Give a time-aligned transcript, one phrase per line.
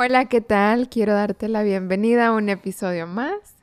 [0.00, 0.88] Hola, ¿qué tal?
[0.88, 3.56] Quiero darte la bienvenida a un episodio más.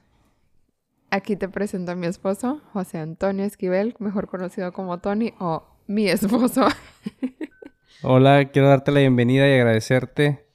[1.10, 6.10] Aquí te presento a mi esposo, José Antonio Esquivel, mejor conocido como Tony o mi
[6.10, 6.68] esposo.
[8.04, 10.46] Hola, quiero darte la bienvenida y agradecerte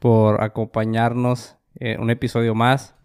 [0.00, 2.96] por acompañarnos en un episodio más.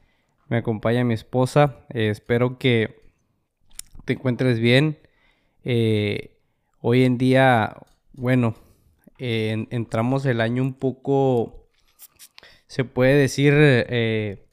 [0.49, 1.85] Me acompaña mi esposa.
[1.89, 3.03] Eh, espero que
[4.03, 4.97] te encuentres bien.
[5.63, 6.39] Eh,
[6.81, 7.77] hoy en día,
[8.13, 8.55] bueno,
[9.19, 11.64] entramos el año un poco
[12.75, 14.49] se puede decir, eh,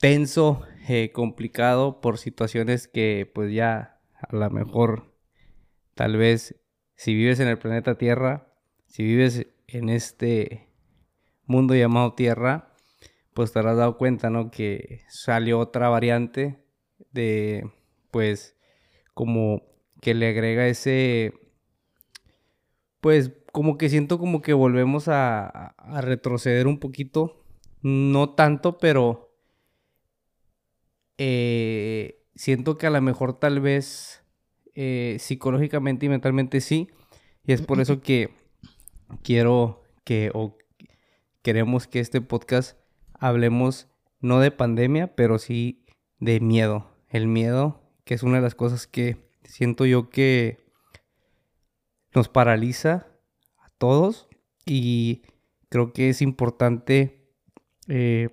[0.00, 5.14] tenso, eh, complicado por situaciones que pues ya a lo mejor
[5.94, 6.56] tal vez
[6.96, 8.52] si vives en el planeta Tierra,
[8.88, 10.68] si vives en este
[11.46, 12.74] mundo llamado Tierra,
[13.34, 14.50] pues te habrás dado cuenta, ¿no?
[14.50, 16.58] Que salió otra variante
[17.12, 17.70] de,
[18.10, 18.56] pues,
[19.14, 19.62] como
[20.00, 21.34] que le agrega ese,
[23.00, 27.44] pues, como que siento como que volvemos a, retroceder un poquito.
[27.82, 29.36] No tanto, pero
[31.18, 34.24] eh, siento que a lo mejor tal vez
[34.74, 36.88] eh, psicológicamente y mentalmente sí.
[37.44, 38.30] Y es por eso que
[39.22, 40.56] quiero que o
[41.42, 42.78] queremos que este podcast
[43.14, 43.88] hablemos
[44.20, 45.84] no de pandemia, pero sí
[46.20, 46.90] de miedo.
[47.08, 50.58] El miedo, que es una de las cosas que siento yo que
[52.14, 53.11] nos paraliza
[53.82, 54.28] todos
[54.64, 55.22] y
[55.68, 57.26] creo que es importante
[57.88, 58.28] eh,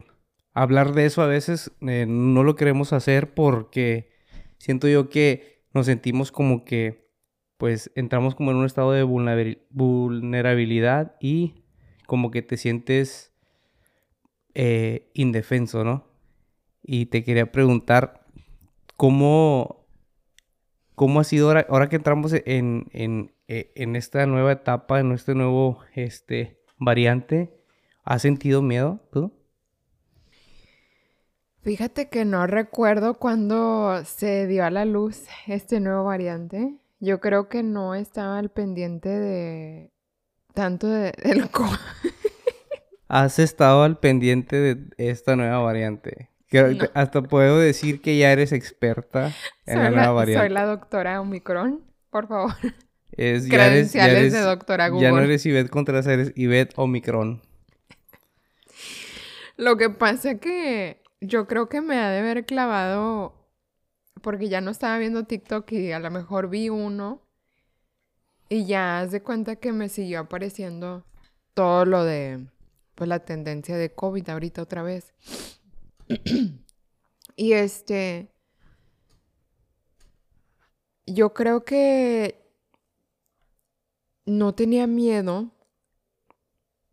[0.53, 4.11] hablar de eso a veces eh, no lo queremos hacer porque
[4.59, 7.09] siento yo que nos sentimos como que
[7.58, 11.64] pues entramos como en un estado de vulnerabilidad y
[12.05, 13.33] como que te sientes
[14.53, 16.05] eh, indefenso, ¿no?
[16.83, 18.23] Y te quería preguntar
[18.97, 19.88] cómo,
[20.94, 25.11] cómo ha sido ahora, ahora que entramos en, en, eh, en esta nueva etapa, en
[25.11, 27.52] este nuevo este, variante,
[28.03, 29.33] ¿has sentido miedo tú?
[31.64, 36.77] Fíjate que no recuerdo cuando se dio a la luz este nuevo variante.
[36.99, 39.92] Yo creo que no estaba al pendiente de
[40.54, 41.49] tanto de, del
[43.08, 46.30] Has estado al pendiente de esta nueva variante.
[46.93, 49.33] Hasta puedo decir que ya eres experta
[49.66, 50.45] en la nueva variante.
[50.45, 52.54] Soy la doctora Omicron, por favor.
[53.11, 55.03] Es, Credenciales de doctora Google.
[55.03, 57.42] Ya no eres Ivette Contreras, eres Ivette Omicron.
[59.58, 63.36] Lo que pasa es que yo creo que me ha de haber clavado
[64.21, 67.21] porque ya no estaba viendo TikTok y a lo mejor vi uno
[68.48, 71.05] y ya haz de cuenta que me siguió apareciendo
[71.53, 72.48] todo lo de
[72.95, 75.14] pues la tendencia de COVID ahorita otra vez.
[77.36, 78.31] y este
[81.05, 82.39] yo creo que
[84.30, 85.52] no tenía miedo,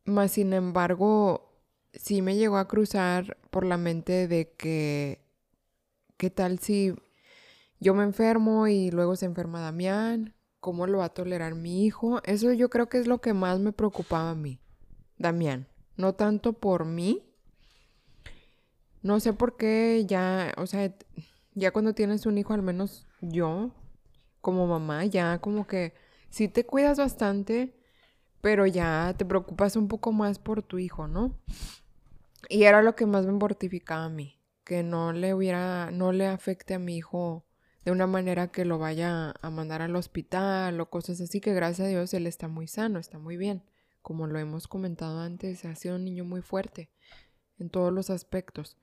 [0.04, 1.52] mas sin embargo
[1.92, 5.20] sí me llegó a cruzar por la mente de que,
[6.16, 6.94] ¿qué tal si
[7.78, 10.34] yo me enfermo y luego se enferma Damián?
[10.60, 12.20] ¿Cómo lo va a tolerar mi hijo?
[12.24, 14.58] Eso yo creo que es lo que más me preocupaba a mí,
[15.18, 15.68] Damián.
[15.96, 17.22] No tanto por mí.
[19.02, 20.92] No sé por qué ya, o sea,
[21.54, 23.70] ya cuando tienes un hijo, al menos yo,
[24.40, 25.94] como mamá, ya como que
[26.30, 27.74] sí te cuidas bastante,
[28.40, 31.36] pero ya te preocupas un poco más por tu hijo, ¿no?
[32.48, 36.26] Y era lo que más me mortificaba a mí, que no le hubiera, no le
[36.26, 37.44] afecte a mi hijo
[37.84, 41.86] de una manera que lo vaya a mandar al hospital o cosas así, que gracias
[41.86, 43.62] a Dios él está muy sano, está muy bien.
[44.02, 46.90] Como lo hemos comentado antes, ha sido un niño muy fuerte
[47.58, 48.76] en todos los aspectos.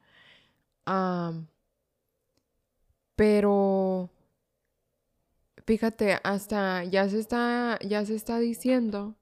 [3.15, 4.09] pero
[5.65, 9.15] Fíjate, hasta ya se está, ya se está diciendo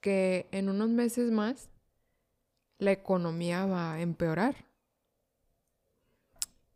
[0.00, 1.70] que en unos meses más
[2.78, 4.66] la economía va a empeorar.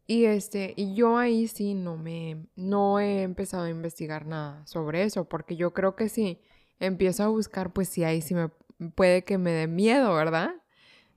[0.07, 5.03] Y este, y yo ahí sí no me, no he empezado a investigar nada sobre
[5.03, 6.41] eso, porque yo creo que sí
[6.81, 8.49] empiezo a buscar, pues sí, ahí sí me
[8.95, 10.55] puede que me dé miedo, ¿verdad?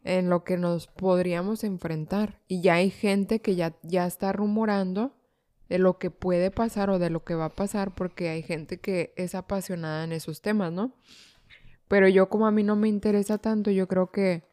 [0.03, 2.41] En lo que nos podríamos enfrentar.
[2.47, 5.15] Y ya hay gente que ya, ya está rumorando
[5.71, 8.81] de lo que puede pasar o de lo que va a pasar, porque hay gente
[8.81, 10.93] que es apasionada en esos temas, ¿no?
[11.87, 14.43] Pero yo como a mí no me interesa tanto, yo creo que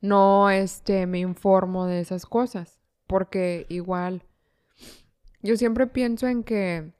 [0.00, 4.22] no este, me informo de esas cosas, porque igual
[5.42, 6.94] yo siempre pienso en que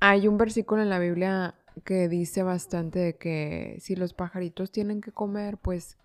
[0.00, 5.00] hay un versículo en la Biblia que dice bastante de que si los pajaritos tienen
[5.00, 5.96] que comer, pues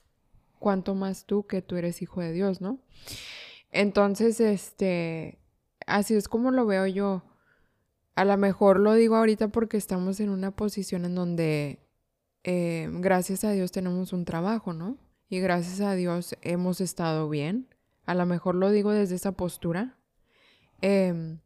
[0.59, 2.77] cuánto más tú que tú eres hijo de Dios, ¿no?
[3.71, 5.40] Entonces, este,
[5.87, 7.23] así es como lo veo yo.
[8.15, 11.79] A lo mejor lo digo ahorita porque estamos en una posición en donde,
[12.43, 14.97] eh, gracias a Dios, tenemos un trabajo, ¿no?
[15.31, 17.69] y gracias a Dios hemos estado bien.
[18.05, 19.95] A lo mejor lo digo desde esa postura.
[20.81, 21.39] Em,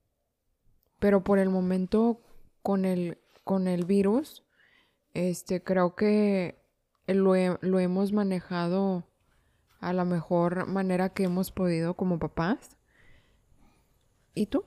[0.98, 2.20] pero por el momento
[2.64, 4.44] con el, con el virus,
[5.14, 6.58] este, creo que
[7.06, 9.08] lo, lo hemos manejado
[9.82, 12.75] a la mejor manera que hemos podido como papás.
[14.36, 14.64] ¿Y tú?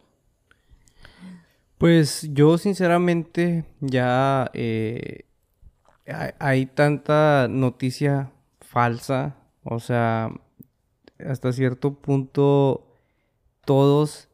[1.76, 5.26] Pues yo sinceramente ya eh,
[6.38, 10.32] hay, tanta noticia falsa, o sea,
[11.24, 12.86] hasta cierto punto
[13.64, 14.28] todos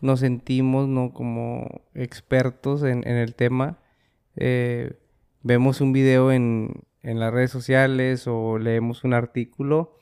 [0.00, 1.12] nos sentimos, ¿no?
[1.12, 3.78] Como expertos en, el tema.
[4.36, 4.94] Eh,
[5.42, 9.98] vemos un video en, en, las redes sociales o leemos un artículo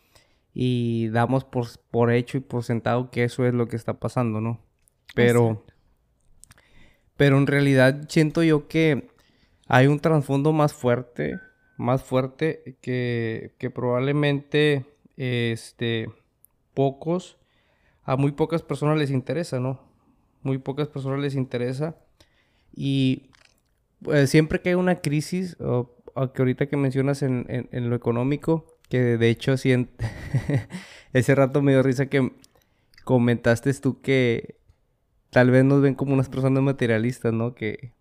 [0.54, 4.40] y damos por, por hecho y por sentado que eso es lo que está pasando,
[4.40, 4.65] ¿no?
[5.16, 5.64] Pero...
[7.16, 9.08] Pero en realidad siento yo que
[9.68, 11.40] hay un trasfondo más fuerte,
[11.78, 14.84] más fuerte que, que probablemente
[15.16, 16.10] este,
[16.74, 17.38] pocos,
[18.04, 19.80] a muy pocas personas les interesa, ¿no?
[20.42, 21.96] Muy pocas personas les interesa.
[22.74, 23.30] Y
[24.02, 25.90] pues, siempre que hay una crisis, o,
[26.34, 29.54] que ahorita que mencionas en, en, lo económico, que de hecho
[31.12, 32.32] ese rato me dio risa que
[33.04, 34.56] comentaste tú que
[35.30, 37.54] tal vez nos ven como unas personas materialistas, ¿no?
[37.54, 37.92] Que,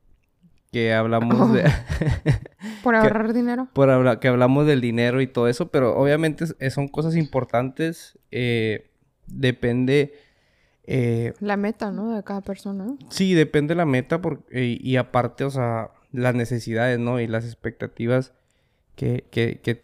[0.72, 1.64] que hablamos de...
[2.84, 3.68] por ahorrar dinero.
[3.74, 8.20] Por hablar, que hablamos del dinero y todo eso, pero obviamente son cosas importantes.
[8.32, 8.92] Eh,
[9.28, 10.14] depende...
[10.88, 12.16] Eh, la meta, ¿no?
[12.16, 12.86] De cada persona.
[13.10, 17.20] Sí, depende la meta por, y aparte, o sea, las necesidades, ¿no?
[17.20, 18.34] Y las expectativas
[18.96, 19.82] que, que, que,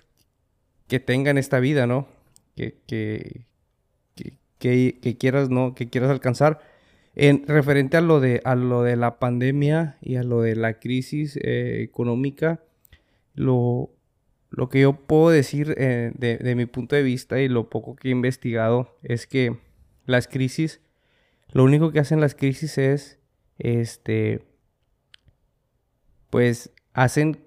[0.88, 2.07] que tengan esta vida, ¿no?
[2.55, 3.45] Que, que,
[4.59, 5.75] que, que, quieras, ¿no?
[5.75, 6.59] Que quieras alcanzar.
[7.16, 10.80] En referente a lo de, a lo de la pandemia y a lo de la
[10.80, 12.63] crisis eh, económica,
[13.34, 13.90] lo,
[14.50, 18.08] lo, que yo puedo decir eh, de, mi punto de vista y lo poco que
[18.08, 19.58] he investigado es que
[20.06, 20.80] las crisis,
[21.52, 23.19] lo único que hacen las crisis es,
[23.58, 24.46] este,
[26.30, 27.40] pues hacen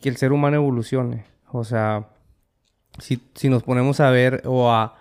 [0.00, 1.24] que el ser humano evolucione.
[1.52, 2.10] O sea,
[2.98, 4.98] si, si nos ponemos a ver o a,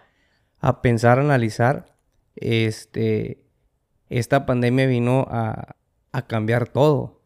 [0.60, 1.98] a pensar, analizar,
[2.36, 3.44] este,
[4.19, 5.75] esta pandemia vino a,
[6.27, 7.19] cambiar todo.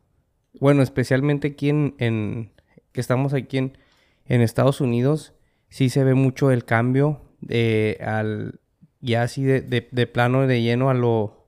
[0.60, 2.52] Bueno, especialmente aquí en,
[2.92, 3.78] que estamos aquí en,
[4.26, 5.34] Estados Unidos,
[5.70, 8.60] sí se ve mucho el cambio de al
[9.00, 11.48] ya así de, de, plano de lleno a lo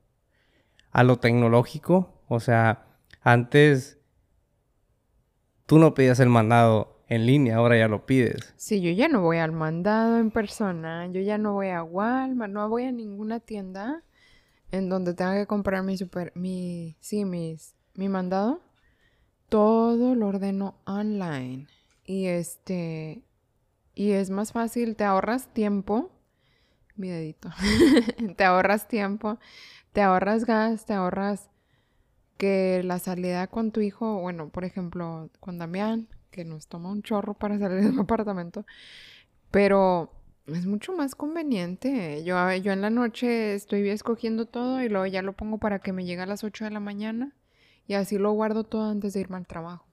[0.91, 2.21] a lo tecnológico.
[2.27, 2.85] O sea,
[3.21, 3.99] antes
[5.65, 8.53] tú no pedías el mandado en línea, ahora ya lo pides.
[8.57, 12.53] Sí, yo ya no voy al mandado en persona, yo ya no voy a Walmart,
[12.53, 14.03] no voy a ninguna tienda
[14.71, 18.61] en donde tenga que comprar mi super, mi, sí, mis, mi mandado,
[19.49, 21.67] todo lo ordeno online.
[22.05, 23.23] Y este,
[23.93, 26.11] y es más fácil, te ahorras tiempo,
[26.95, 27.49] mi dedito,
[28.37, 29.39] te ahorras tiempo,
[29.93, 31.49] te ahorras gas, te ahorras
[32.37, 37.03] que la salida con tu hijo, bueno, por ejemplo, con Damián, que nos toma un
[37.03, 38.65] chorro para salir del apartamento,
[39.51, 40.11] pero
[40.55, 42.23] es mucho más conveniente.
[42.23, 45.93] Yo, yo en la noche estoy escogiendo todo y luego ya lo pongo para que
[45.93, 47.33] me llegue a las 8 de la mañana
[47.87, 49.85] y así lo guardo todo antes de irme al trabajo.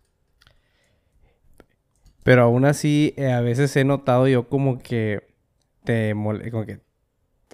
[2.22, 5.26] Pero aún así, eh, a veces he notado yo como que
[5.84, 6.80] te como que,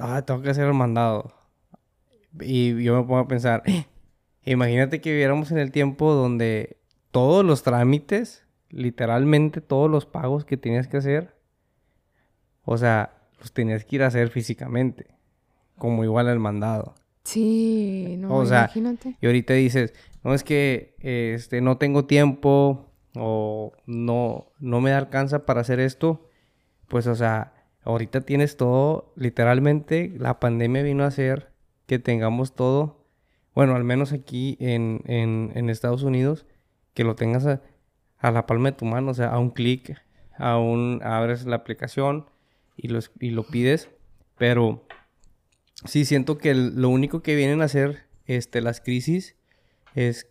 [0.00, 1.32] ah, tengo que hacer el mandado.
[2.40, 3.62] Y yo me pongo a pensar,
[4.44, 6.78] imagínate que viviéramos en el tiempo donde
[7.12, 11.33] todos los trámites, literalmente todos los pagos que tenías que hacer,
[12.64, 15.06] o sea, los tenías que ir a hacer físicamente,
[15.78, 16.94] como igual al mandado.
[17.24, 19.16] Sí, no, o sea, imagínate.
[19.20, 25.46] Y ahorita dices, no es que este no tengo tiempo o no no me alcanza
[25.46, 26.28] para hacer esto,
[26.88, 27.54] pues o sea,
[27.84, 31.52] ahorita tienes todo, literalmente la pandemia vino a hacer
[31.86, 33.04] que tengamos todo,
[33.54, 36.46] bueno, al menos aquí en, en, Estados Unidos,
[36.92, 37.60] que lo tengas a,
[38.18, 39.96] a, la palma de tu mano, o sea, a un clic,
[40.36, 42.26] a un abres la aplicación,
[42.76, 43.90] y, los, y lo pides,
[44.36, 44.86] pero
[45.84, 49.36] sí siento que lo único que vienen a hacer este, las crisis
[49.94, 50.28] es,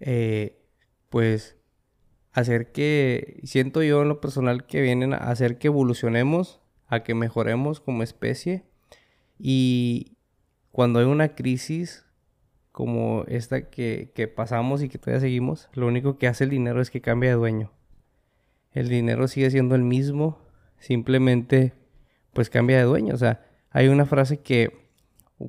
[0.00, 0.58] eh,
[1.10, 1.56] pues,
[2.32, 7.14] hacer que, siento yo en lo personal que vienen a hacer que evolucionemos, a que
[7.14, 8.64] mejoremos como especie
[9.38, 10.16] y
[10.72, 12.04] cuando hay una crisis
[12.72, 16.80] como esta que, que pasamos y que todavía seguimos, lo único que hace el dinero
[16.80, 17.70] es que cambia de dueño.
[18.72, 20.40] El dinero sigue siendo el mismo,
[20.78, 21.72] simplemente
[22.34, 23.14] pues cambia de dueño.
[23.14, 24.88] O sea, hay una frase que,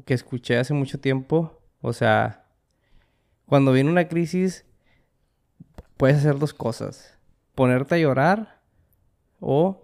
[0.06, 1.62] que escuché hace mucho tiempo.
[1.82, 2.46] O sea,
[3.46, 4.66] cuando viene una crisis,
[5.98, 7.18] puedes hacer dos cosas.
[7.54, 8.62] Ponerte a llorar
[9.40, 9.84] o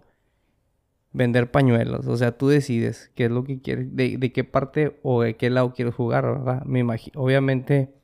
[1.12, 2.06] vender pañuelos.
[2.06, 5.36] O sea, tú decides qué es lo que quieres, de, de qué parte o de
[5.36, 6.64] qué lado quieres jugar, ¿verdad?
[6.64, 7.20] Me imagino.
[7.20, 7.94] Obviamente,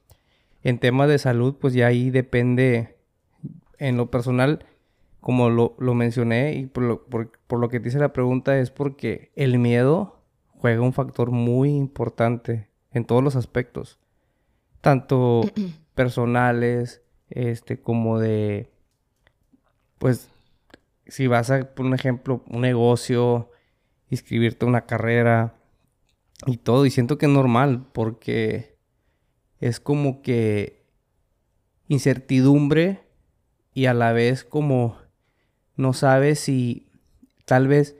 [0.62, 2.96] en temas de salud, pues ya ahí depende.
[3.78, 4.64] En lo personal,
[5.20, 8.58] como lo, lo mencioné y por lo, por, por lo que te hice la pregunta,
[8.58, 10.22] es porque el miedo
[10.58, 13.98] juega un factor muy importante en todos los aspectos.
[14.80, 15.42] Tanto
[15.94, 18.70] personales, este, como de,
[19.98, 20.30] pues,
[21.06, 23.50] si vas a, por un ejemplo, un negocio,
[24.10, 25.54] inscribirte a una carrera
[26.46, 28.76] y todo, y siento que es normal porque
[29.60, 30.84] es como que
[31.88, 33.00] incertidumbre
[33.72, 34.96] y a la vez como
[35.78, 36.90] no sabes si
[37.46, 37.96] tal vez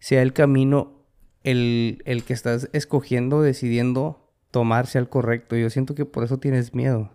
[0.00, 1.04] sea el camino
[1.44, 5.54] el, el que estás escogiendo, decidiendo tomarse al correcto.
[5.54, 7.12] Yo siento que por eso tienes miedo.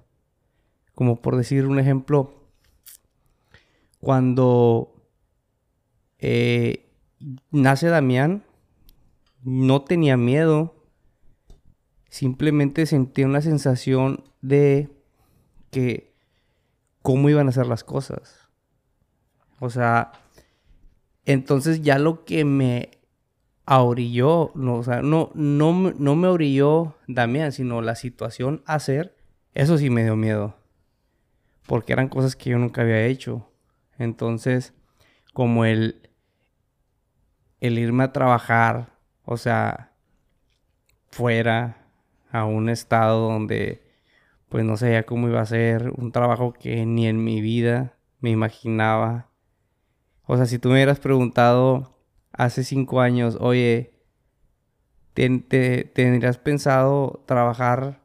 [0.96, 2.48] Como por decir un ejemplo,
[4.00, 4.94] cuando
[6.20, 6.92] eh,
[7.52, 8.44] nace Damián,
[9.42, 10.76] no tenía miedo,
[12.08, 14.90] simplemente sentía una sensación de
[15.72, 16.14] que
[17.02, 18.43] cómo iban a ser las cosas.
[19.64, 20.12] O sea,
[21.24, 23.00] entonces ya lo que me
[23.66, 29.16] ahorilló, no, o sea, no, no, no me orilló Damián, sino la situación hacer,
[29.54, 30.58] eso sí me dio miedo.
[31.66, 33.50] Porque eran cosas que yo nunca había hecho.
[33.98, 34.74] Entonces,
[35.32, 36.10] como el,
[37.62, 39.94] el irme a trabajar, o sea,
[41.10, 41.88] fuera
[42.34, 43.82] a un estado donde
[44.50, 48.30] pues no sabía cómo iba a ser, un trabajo que ni en mi vida me
[48.30, 49.30] imaginaba.
[50.26, 51.98] O sea, si tú me hubieras preguntado
[52.32, 53.94] hace cinco años, oye,
[55.14, 55.30] ¿te,
[55.94, 58.02] tendrías pensado trabajar,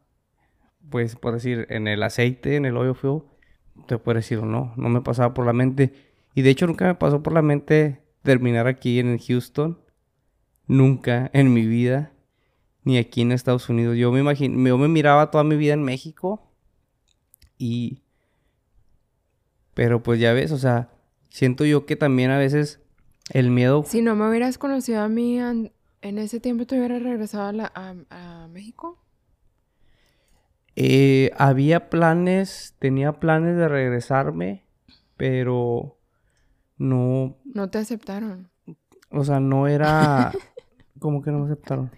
[0.90, 3.22] pues por decir, en el aceite, en el oil fuel?
[3.86, 5.92] Te puedo decir, no, no me pasaba por la mente.
[6.34, 9.78] Y de hecho nunca me pasó por la mente terminar aquí en Houston.
[10.66, 12.12] Nunca en mi vida.
[12.84, 13.96] Ni aquí en Estados Unidos.
[13.96, 16.52] Yo me imagino, yo me miraba toda mi vida en México.
[17.56, 18.02] Y...
[19.74, 20.90] Pero pues ya ves, o sea,
[21.38, 22.80] siento yo que también a veces
[23.30, 23.84] el miedo...
[23.86, 28.48] Si no me hubieras conocido a mí en, ese tiempo, ¿te hubieras regresado a, a,
[28.48, 28.98] México?
[30.74, 34.64] Eh, había planes, tenía planes de regresarme,
[35.16, 35.96] pero
[36.76, 37.36] no...
[37.44, 38.50] No te aceptaron.
[39.10, 40.32] O sea, no era...
[40.98, 41.92] ¿Cómo que no me aceptaron?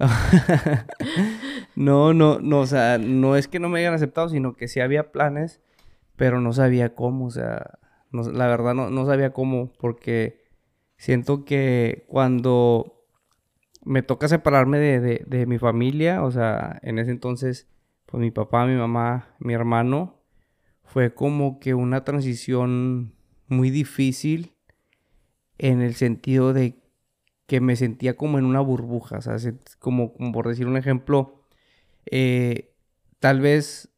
[1.76, 4.80] no, no, no, o sea, no es que no me hayan aceptado, sino que sí
[4.80, 5.60] había planes,
[6.16, 7.78] pero no sabía cómo, o sea,
[8.12, 10.42] la verdad no, no sabía cómo, porque
[10.96, 13.06] siento que cuando
[13.84, 17.68] me toca separarme de, de, de, mi familia, o sea, en ese entonces,
[18.06, 20.20] pues mi papá, mi mamá, mi hermano,
[20.84, 23.14] fue como que una transición
[23.46, 24.54] muy difícil
[25.58, 26.80] en el sentido de
[27.46, 29.36] que me sentía como en una burbuja, o sea,
[29.78, 31.44] como, por decir un ejemplo,
[32.06, 32.72] eh,
[33.18, 33.90] tal vez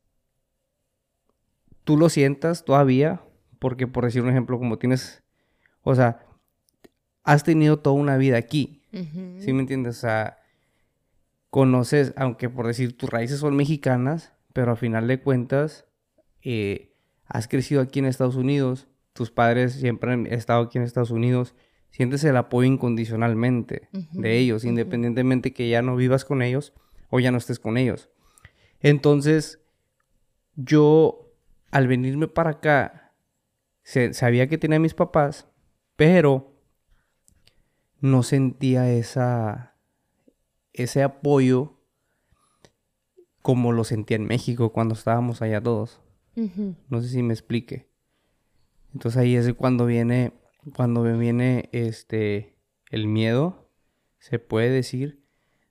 [1.85, 3.23] tú lo sientas todavía,
[3.63, 5.23] porque por decir un ejemplo, como tienes,
[5.83, 6.27] o sea,
[7.23, 9.99] has tenido toda una vida aquí, ¿sí me entiendes?
[9.99, 10.39] O sea,
[11.49, 15.87] conoces, aunque por decir tus raíces son mexicanas, pero a final de cuentas,
[16.43, 21.13] eh, has crecido aquí en Estados Unidos, tus padres siempre han estado aquí en Estados
[21.13, 21.55] Unidos,
[21.91, 26.73] sientes el apoyo incondicionalmente de ellos, independientemente que ya no vivas con ellos
[27.11, 28.11] o ya no estés con ellos.
[28.81, 29.61] Entonces,
[30.57, 31.33] yo
[31.71, 33.02] al venirme para acá,
[33.83, 35.49] sabía que tenía mis papás,
[35.97, 36.53] pero
[38.01, 39.77] no sentía esa,
[40.73, 41.79] ese apoyo
[43.43, 46.01] como lo sentía en México cuando estábamos allá todos.
[46.89, 47.91] No sé si me explique.
[48.95, 50.33] Entonces ahí es cuando viene,
[50.75, 52.57] cuando me viene este,
[52.91, 53.71] el miedo,
[54.19, 55.25] se puede decir,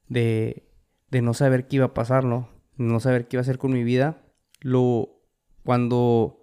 [0.07, 0.69] de,
[1.09, 2.49] de no saber qué iba a pasar, ¿no?
[2.77, 4.23] No saber qué iba a hacer con mi vida.
[4.59, 5.21] Lo,
[5.63, 6.40] cuando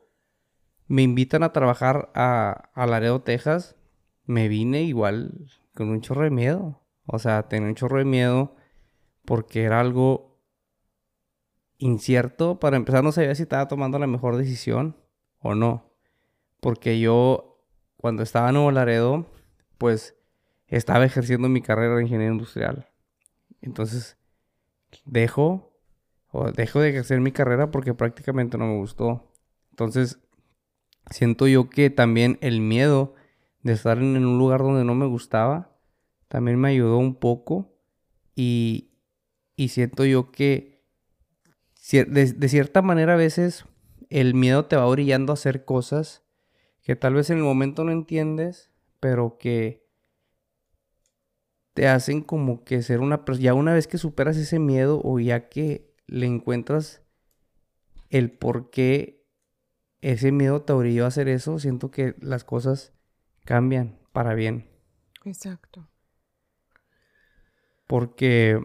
[0.88, 3.76] me invitan a trabajar a, a Laredo, Texas,
[4.24, 6.80] me vine igual con un chorro de miedo.
[7.06, 8.56] O sea, tenía un chorro de miedo
[9.24, 10.38] porque era algo
[11.78, 12.58] incierto.
[12.58, 14.96] Para empezar, no sabía si estaba tomando la mejor decisión
[15.38, 15.92] o no.
[16.60, 17.64] Porque yo,
[17.96, 19.30] cuando estaba en Nuevo Laredo,
[19.78, 20.16] pues
[20.66, 22.88] estaba ejerciendo mi carrera de ingeniería industrial.
[23.60, 24.18] Entonces,
[25.04, 25.72] dejo,
[26.30, 29.32] o dejo de ejercer mi carrera porque prácticamente no me gustó.
[29.70, 30.18] Entonces,
[31.10, 33.14] siento yo que también el miedo
[33.62, 35.76] de estar en un lugar donde no me gustaba,
[36.28, 37.74] también me ayudó un poco.
[38.34, 38.90] Y,
[39.56, 40.84] y siento yo que
[41.92, 43.64] de, de, cierta manera a veces
[44.10, 46.22] el miedo te va orillando a hacer cosas
[46.82, 49.86] que tal vez en el momento no entiendes, pero que
[51.74, 55.18] te hacen como que ser una persona, ya una vez que superas ese miedo o
[55.18, 57.02] ya que le encuentras
[58.10, 59.17] el por qué
[60.00, 62.92] ese miedo te orilló a hacer eso, siento que las cosas
[63.44, 64.68] cambian para bien.
[65.24, 65.88] Exacto.
[67.86, 68.60] Porque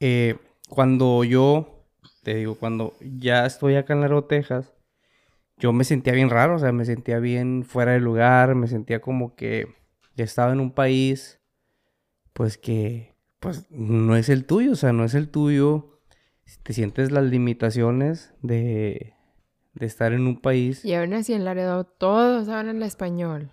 [0.00, 1.86] eh, cuando yo,
[2.22, 4.72] te digo, cuando ya estoy acá en Laredo, Texas,
[5.58, 9.00] yo me sentía bien raro, o sea, me sentía bien fuera de lugar, me sentía
[9.00, 9.74] como que
[10.16, 11.40] estaba en un país,
[12.32, 16.00] pues que, pues no es el tuyo, o sea, no es el tuyo.
[16.62, 19.15] Te sientes las limitaciones de,
[19.76, 20.84] de estar en un país.
[20.84, 23.52] Y aún así en Laredo todos hablan el español.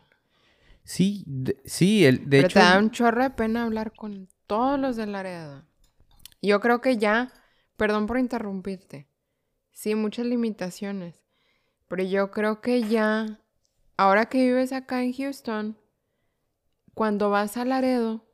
[0.86, 1.26] Sí,
[1.66, 2.60] sí, el, de Pero hecho...
[2.60, 5.64] te da un chorro de pena hablar con todos los de Laredo.
[6.42, 7.32] Yo creo que ya,
[7.78, 9.08] perdón por interrumpirte,
[9.72, 11.24] sí, muchas limitaciones,
[11.88, 13.40] pero yo creo que ya,
[13.96, 15.78] ahora que vives acá en Houston,
[16.94, 18.26] cuando vas a Laredo,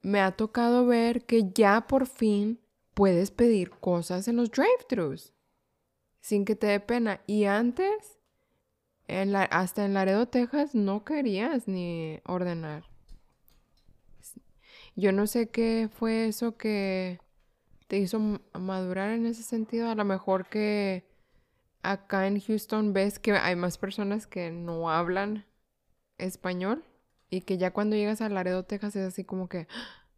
[0.00, 2.60] me ha tocado ver que ya por fin
[2.94, 5.35] puedes pedir cosas en los drive-thrus
[6.26, 7.20] sin que te dé pena.
[7.28, 8.18] Y antes,
[9.06, 12.82] en la, hasta en Laredo, Texas, no querías ni ordenar.
[14.96, 17.20] Yo no sé qué fue eso que
[17.86, 18.18] te hizo
[18.58, 19.88] madurar en ese sentido.
[19.88, 21.06] A lo mejor que
[21.82, 25.46] acá en Houston ves que hay más personas que no hablan
[26.18, 26.82] español
[27.30, 29.68] y que ya cuando llegas a Laredo, Texas es así como que,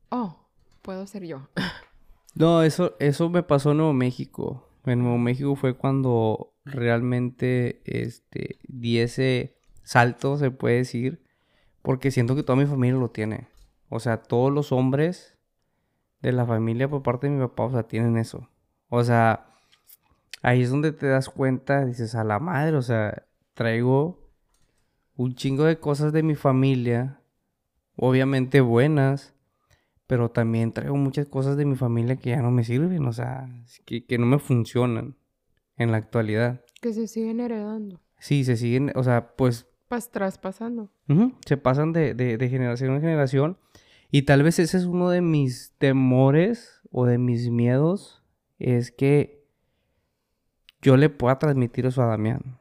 [0.09, 0.39] oh,
[0.81, 1.49] puedo ser yo.
[2.35, 4.68] No, eso, eso me pasó en Nuevo México.
[4.93, 11.23] En Nuevo México fue cuando realmente este, di ese salto, se puede decir,
[11.83, 13.49] porque siento que toda mi familia lo tiene.
[13.89, 15.39] O sea, todos los hombres
[16.21, 18.49] de la familia por parte de mi papá, o sea, tienen eso.
[18.89, 19.47] O sea,
[20.43, 24.29] ahí es donde te das cuenta, dices, a la madre, o sea, traigo
[25.17, 27.21] un chingo de cosas de mi familia,
[27.97, 29.35] obviamente buenas,
[30.09, 33.47] pero también traigo muchas cosas de mi familia que ya no me sirven, o sea,
[33.85, 35.17] que, que no me funcionan
[35.77, 36.65] en la actualidad.
[36.81, 38.01] Que se siguen heredando.
[38.19, 39.67] Sí, se siguen, o sea, pues...
[39.87, 40.91] Pas traspasando.
[41.09, 43.59] ujú, se pasan de, de, de generación en generación.
[44.11, 48.25] Y tal vez ese es uno de mis temores o de mis miedos,
[48.59, 49.47] es que
[50.81, 52.58] yo le pueda transmitir eso a Damián.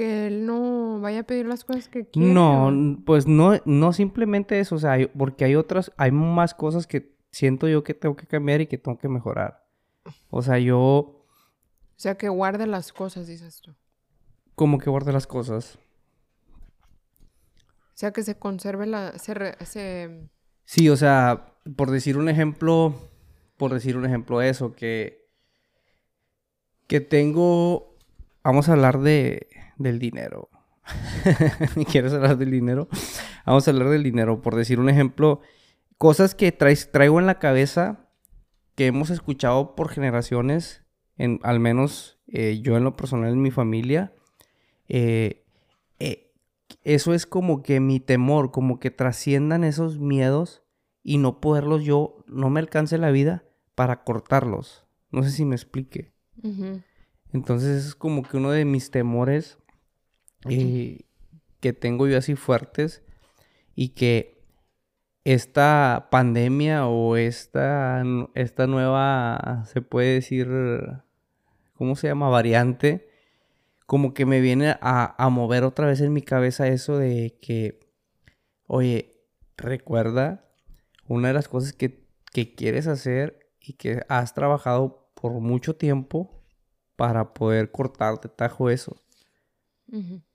[0.00, 2.32] Que él no vaya a pedir las cosas que quiere.
[2.32, 2.72] No,
[3.04, 7.68] pues no, no simplemente eso, o sea, porque hay otras, hay más cosas que siento
[7.68, 9.66] yo que tengo que cambiar y que tengo que mejorar.
[10.30, 11.26] O sea, yo O
[11.96, 13.74] sea, que guarde las cosas, dices tú.
[14.54, 15.78] como que guardo las cosas.
[17.94, 19.18] O sea, que se conserve la...
[19.18, 20.30] Se, re- se...
[20.64, 22.94] Sí, o sea, por decir un ejemplo,
[23.58, 25.28] por decir un ejemplo eso, que,
[26.86, 27.96] que tengo,
[28.42, 29.48] vamos a hablar de,
[29.80, 30.50] del dinero.
[31.90, 32.88] ¿Quieres hablar del dinero?
[33.46, 35.40] Vamos a hablar del dinero, por decir un ejemplo,
[35.98, 38.08] cosas que traes, traigo en la cabeza
[38.74, 40.84] que hemos escuchado por generaciones,
[41.16, 44.12] en, al menos eh, yo en lo personal en mi familia,
[44.88, 45.44] eh,
[45.98, 46.32] eh,
[46.82, 50.62] eso es como que mi temor, como que trasciendan esos miedos
[51.02, 54.86] y no poderlos yo, no me alcance la vida para cortarlos.
[55.10, 56.12] No sé si me explique.
[57.32, 59.58] Entonces es como que uno de mis temores
[60.48, 61.00] eh,
[61.60, 63.02] que tengo yo así fuertes
[63.74, 64.40] y que
[65.24, 68.02] esta pandemia o esta,
[68.34, 70.48] esta nueva, se puede decir,
[71.74, 72.28] ¿cómo se llama?
[72.28, 73.08] Variante,
[73.86, 77.80] como que me viene a, a mover otra vez en mi cabeza eso de que,
[78.66, 79.20] oye,
[79.56, 80.44] recuerda
[81.06, 86.40] una de las cosas que, que quieres hacer y que has trabajado por mucho tiempo
[86.96, 88.96] para poder cortar de tajo eso.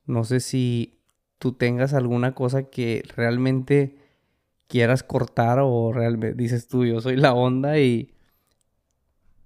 [0.06, 1.00] No sé si
[1.40, 3.98] tú tengas alguna cosa que realmente
[4.68, 8.14] quieras cortar o realmente dices tú, yo soy la onda y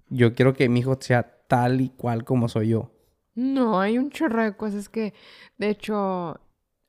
[0.08, 2.90] yo quiero que mi hijo sea tal y cual como soy yo.
[3.34, 5.14] No, hay un chorro de cosas que,
[5.56, 6.40] de hecho,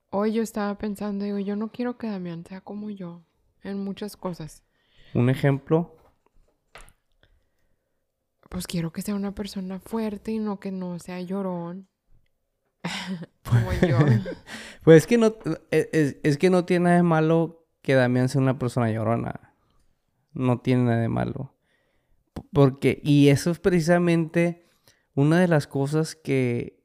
[0.10, 3.24] hoy yo estaba pensando, digo, yo no quiero que Damián sea como yo
[3.64, 4.64] en muchas cosas.
[5.14, 5.96] Un ejemplo,
[8.50, 11.88] Pues quiero que sea una persona fuerte y no que no sea llorón.
[13.48, 13.98] como yo.
[14.84, 15.36] pues es que no,
[15.72, 19.54] es, es- que no tiene nada de malo que Damián sea una persona llorona.
[20.34, 21.56] No tiene nada de malo.
[22.54, 24.66] Porque, y eso es precisamente
[25.16, 26.84] una de las cosas que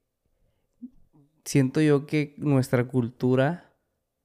[1.44, 3.72] siento yo que nuestra cultura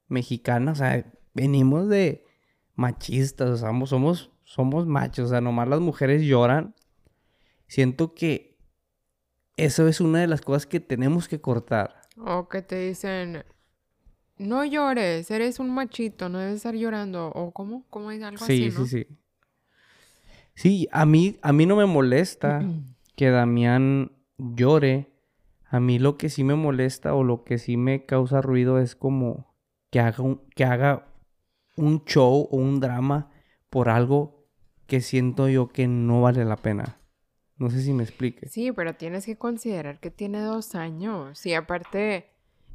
[0.08, 2.26] mexicana, o sea, venimos de
[2.76, 6.76] machistas, o sea, somos, somos, somos machos, o sea, nomás las mujeres lloran.
[7.68, 8.51] Siento que
[9.66, 12.02] eso es una de las cosas que tenemos que cortar.
[12.18, 13.44] O que te dicen,
[14.38, 17.28] no llores, eres un machito, no debes estar llorando.
[17.30, 17.86] ¿O cómo?
[17.90, 18.86] ¿Cómo es algo Sí, así, no?
[18.86, 19.08] sí, sí.
[20.54, 22.62] Sí, a mí, a mí no me molesta
[23.16, 25.08] que Damián llore.
[25.70, 28.96] A mí lo que sí me molesta o lo que sí me causa ruido es
[28.96, 29.56] como
[29.90, 31.08] que haga un, que haga
[31.78, 33.32] un show o un drama
[33.70, 34.46] por algo
[34.88, 37.00] que siento yo que no vale la pena.
[37.62, 38.50] No sé si me explique.
[38.50, 41.46] Sí, pero tienes que considerar que tiene dos años.
[41.46, 42.26] Y aparte,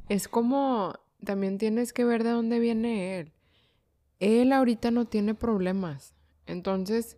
[0.07, 0.93] es como,
[1.25, 3.33] también tienes que ver de dónde viene él.
[4.21, 6.15] Él ahorita no tiene problemas.
[6.45, 7.17] Entonces,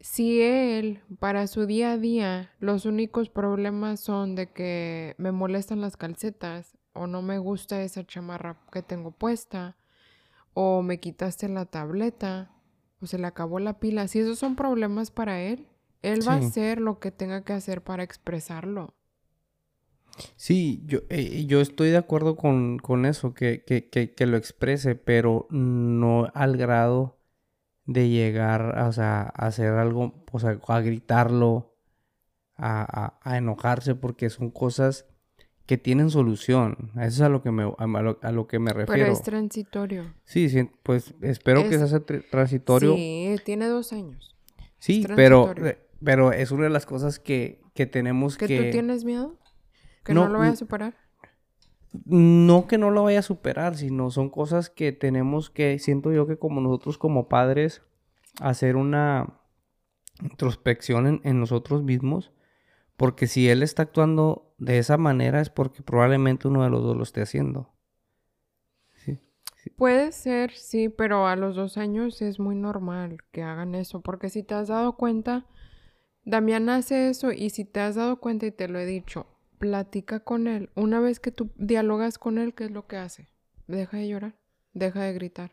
[0.00, 5.82] si él, para su día a día, los únicos problemas son de que me molestan
[5.82, 9.76] las calcetas, o no me gusta esa chamarra que tengo puesta,
[10.54, 12.50] o me quitaste la tableta,
[13.02, 15.68] o se le acabó la pila, si esos son problemas para él,
[16.12, 18.94] él va a hacer lo que tenga que hacer para expresarlo.
[20.36, 24.36] Sí, yo, eh, yo estoy de acuerdo con, con eso, que, que, que, que lo
[24.38, 27.18] exprese, pero no al grado
[27.84, 31.74] de llegar a, o sea, a hacer algo, o sea, a gritarlo,
[32.56, 35.06] a, a- a enojarse, porque son cosas
[35.66, 36.92] que tienen solución.
[36.94, 39.12] Eso es a lo que me, a lo, a lo que me Pero refiero.
[39.12, 40.14] es transitorio.
[40.24, 42.94] Sí, sí, pues espero que Es- sea tr- transitorio.
[42.94, 44.34] Sí, tiene dos años.
[44.78, 45.54] Sí, pero,
[46.04, 48.64] pero es una de las cosas que, que tenemos ¿Que que...
[48.64, 49.38] tú tienes miedo?
[50.04, 50.94] ¿Que No, no, lo vaya a superar?
[52.04, 56.26] No que no lo vaya a superar, sino son cosas que tenemos que, siento yo
[56.26, 57.82] que como nosotros como padres,
[58.40, 59.40] hacer una
[60.22, 62.32] introspección en, en nosotros mismos,
[62.96, 66.96] porque si él está actuando de esa manera es porque probablemente uno de los dos
[66.96, 67.76] lo esté haciendo.
[69.76, 74.30] Puede ser, sí, pero a los dos años es muy normal que hagan eso, porque
[74.30, 75.46] si te has dado cuenta,
[76.26, 79.26] Damián hace eso y si te has dado cuenta y te lo he dicho,
[79.60, 80.70] platica con él.
[80.74, 83.28] Una vez que tú dialogas con él, ¿qué es lo que hace?
[83.68, 84.34] Deja de llorar,
[84.74, 85.52] deja de gritar.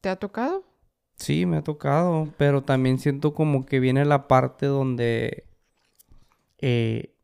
[0.00, 0.64] ¿Te ha tocado?
[1.16, 5.44] Sí, me ha tocado, pero también siento como que viene la parte donde
[6.58, 7.16] eh,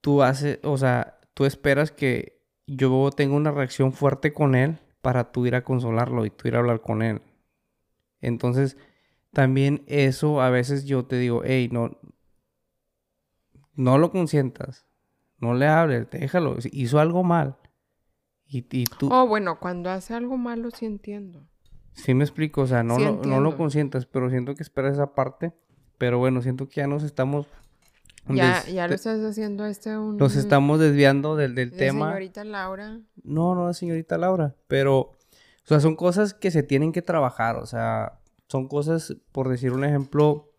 [0.00, 5.30] tú haces, o sea, tú esperas que yo tenga una reacción fuerte con él para
[5.30, 7.20] tú ir a consolarlo y tú ir a hablar con él.
[8.22, 8.78] Entonces,
[9.32, 11.98] también eso a veces yo te digo, hey, no,
[13.74, 14.86] no lo consientas,
[15.38, 17.56] no le hables, déjalo, hizo algo mal.
[18.46, 21.46] Y, y tú, Oh, bueno, cuando hace algo malo sí entiendo.
[21.92, 24.94] Sí me explico, o sea, no, Sí lo, no lo consientas, pero siento que esperas
[24.94, 25.52] esa parte.
[25.98, 27.46] Pero bueno, siento que ya nos estamos...
[28.26, 30.16] Ya, ya lo estás haciendo este un...
[30.16, 32.06] Nos estamos desviando del, del de tema.
[32.06, 33.00] señorita Laura.
[33.22, 34.56] No, no, señorita Laura.
[34.66, 35.16] Pero, o
[35.64, 37.56] sea, son cosas que se tienen que trabajar.
[37.56, 38.19] O sea,
[38.50, 40.50] son cosas, por decir un ejemplo,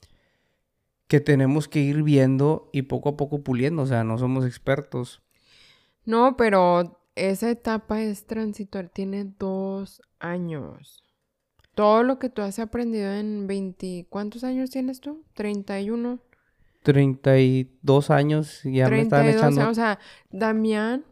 [1.07, 3.81] que tenemos que ir viendo y poco a poco puliendo.
[3.81, 5.21] O sea, no somos expertos.
[6.05, 11.03] No, pero esa etapa es transitoria, tiene dos años.
[11.75, 14.07] Todo lo que tú has aprendido en 20...
[14.09, 15.25] ¿Cuántos años tienes tú?
[15.33, 16.19] 31.
[16.83, 19.69] 32 años y ya me están 32, echando...
[19.69, 19.99] o sea,
[20.29, 21.03] Damián,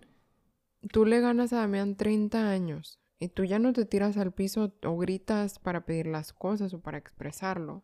[0.92, 4.74] tú le ganas a Damián 30 años y tú ya no te tiras al piso
[4.84, 7.84] o gritas para pedir las cosas o para expresarlo.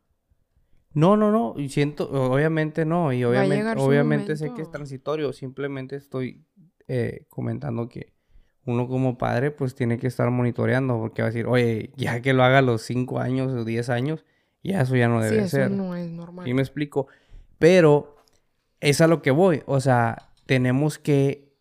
[0.94, 5.98] No, no, no, y siento, obviamente no, y obviamente, obviamente sé que es transitorio, simplemente
[5.98, 6.46] estoy
[6.88, 8.14] eh, comentando que
[8.66, 12.34] uno como padre pues tiene que estar monitoreando, porque va a decir, oye, ya que
[12.34, 14.24] lo haga a los 5 años o 10 años,
[14.64, 15.72] ya eso ya no sí, debe eso ser.
[15.72, 16.46] no es normal.
[16.46, 17.08] ¿Sí me explico?
[17.60, 18.16] Pero
[18.80, 21.55] es a lo que voy, o sea, tenemos que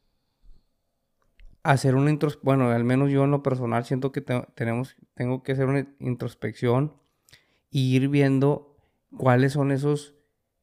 [1.65, 2.39] hacer una intros...
[2.43, 5.89] Bueno, al menos yo en lo personal siento que te- tenemos, tengo que hacer una
[5.99, 6.95] introspección
[7.71, 8.77] y ir viendo
[9.17, 10.15] cuáles son esos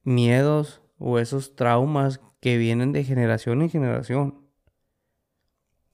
[0.04, 4.48] miedos o esos traumas que vienen de generación en generación.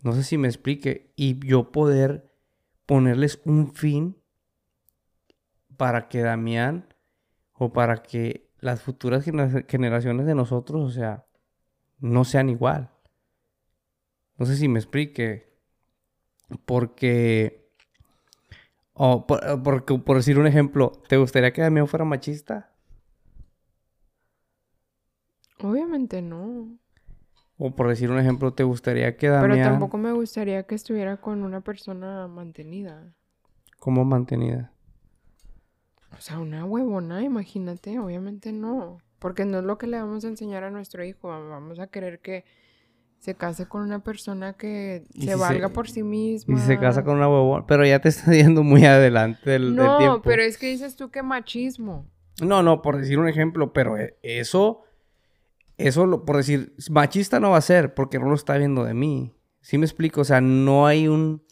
[0.04, 1.12] No sé si me explique.
[1.16, 2.32] Y yo poder
[2.86, 4.18] ponerles un fin
[5.78, 6.94] para que Damián
[7.54, 11.26] o para que las futuras genera- generaciones de nosotros, o sea,
[12.00, 12.92] no sean igual.
[14.38, 15.48] No sé si me explique.
[16.66, 17.68] Porque...
[18.94, 22.72] O por, porque, por decir un ejemplo, ¿te gustaría que Damián fuera machista?
[25.62, 26.78] Obviamente no.
[27.58, 29.72] O por decir un ejemplo, ¿te gustaría que Pero Damián...
[29.72, 33.14] tampoco me gustaría que estuviera con una persona mantenida.
[33.80, 34.72] como mantenida?
[36.18, 39.00] O sea, una huevona, imagínate, obviamente no.
[39.20, 41.28] Porque no es lo que le vamos a enseñar a nuestro hijo.
[41.28, 42.46] Vamos a querer que
[43.20, 46.56] se case con una persona que se si se- valga por sí misma.
[46.56, 47.66] Y se casa con una huevona.
[47.68, 50.22] Pero ya te está yendo muy adelante del, del No, tiempo.
[50.24, 52.06] pero es que dices tú que machismo.
[52.42, 54.84] No, no, por decir un ejemplo, pero eh, eso,
[55.78, 58.94] eso, lo- por decir, machista no va a ser porque no lo está viendo de
[58.94, 59.34] mí.
[59.62, 60.22] ¿Sí me explico?
[60.22, 61.44] O sea, no hay un...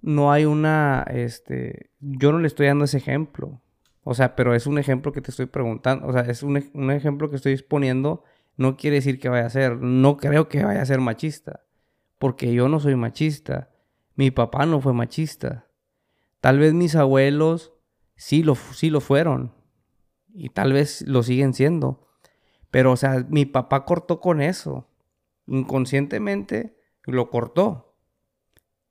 [0.00, 1.04] No hay una...
[1.10, 1.90] Este...
[2.00, 3.60] Yo no le estoy dando ese ejemplo.
[4.02, 6.06] O sea, pero es un ejemplo que te estoy preguntando.
[6.06, 8.22] O sea, es un, un ejemplo que estoy exponiendo.
[8.56, 9.78] No quiere decir que vaya a ser.
[9.78, 11.64] No creo que vaya a ser machista.
[12.18, 13.70] Porque yo no soy machista.
[14.14, 15.66] Mi papá no fue machista.
[16.40, 17.72] Tal vez mis abuelos
[18.16, 19.54] sí lo, sí lo fueron.
[20.32, 22.08] Y tal vez lo siguen siendo.
[22.70, 24.88] Pero, o sea, mi papá cortó con eso.
[25.46, 27.96] Inconscientemente lo cortó.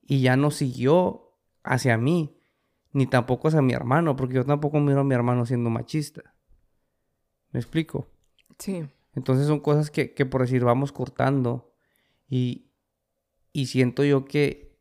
[0.02, 2.38] Y ya no siguió hacia mí.
[2.92, 4.16] Ni tampoco hacia mi hermano.
[4.16, 6.36] Porque yo tampoco miro a mi hermano siendo machista.
[7.52, 8.08] ¿Me explico?
[8.58, 8.86] Sí.
[9.16, 11.74] Entonces son cosas que, que por decir vamos cortando.
[12.28, 12.72] Y,
[13.52, 14.76] y siento yo que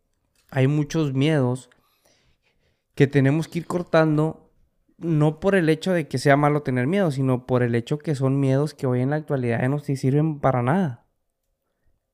[0.50, 1.70] hay muchos miedos
[2.94, 4.50] que tenemos que ir cortando,
[4.98, 8.14] no por el hecho de que sea malo tener miedo, sino por el hecho que
[8.14, 11.06] son miedos que hoy en la actualidad ya no te sirven para nada.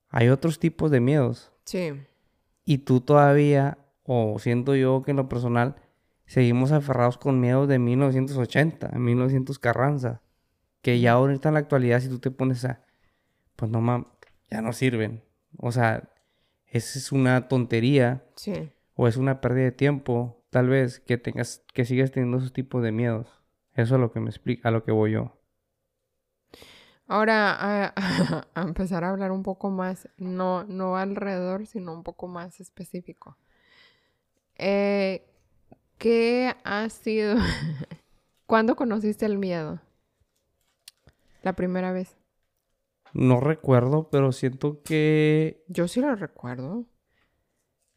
[0.09, 1.51] Hay otros tipos de miedos.
[1.65, 1.93] Sí.
[2.65, 5.75] Y tú todavía, o siento yo que en lo personal,
[6.25, 10.21] seguimos aferrados con miedos de 1980, 1900 Carranza.
[10.81, 12.85] Que ya ahorita en la actualidad, si tú te pones a.
[13.55, 14.07] Pues no mames,
[14.49, 15.23] ya no sirven.
[15.57, 16.09] O sea,
[16.67, 18.23] esa es una tontería.
[18.35, 18.71] Sí.
[18.95, 22.83] O es una pérdida de tiempo, tal vez, que tengas, que sigas teniendo esos tipos
[22.83, 23.27] de miedos.
[23.73, 25.39] Eso es lo que me explica, a lo que voy yo.
[27.07, 27.93] Ahora, a,
[28.53, 33.37] a empezar a hablar un poco más, no, no alrededor, sino un poco más específico.
[34.59, 35.25] Eh,
[35.97, 37.37] ¿Qué ha sido?
[38.45, 39.81] ¿Cuándo conociste el miedo?
[41.41, 42.17] La primera vez.
[43.13, 45.63] No recuerdo, pero siento que.
[45.67, 46.85] Yo sí lo recuerdo.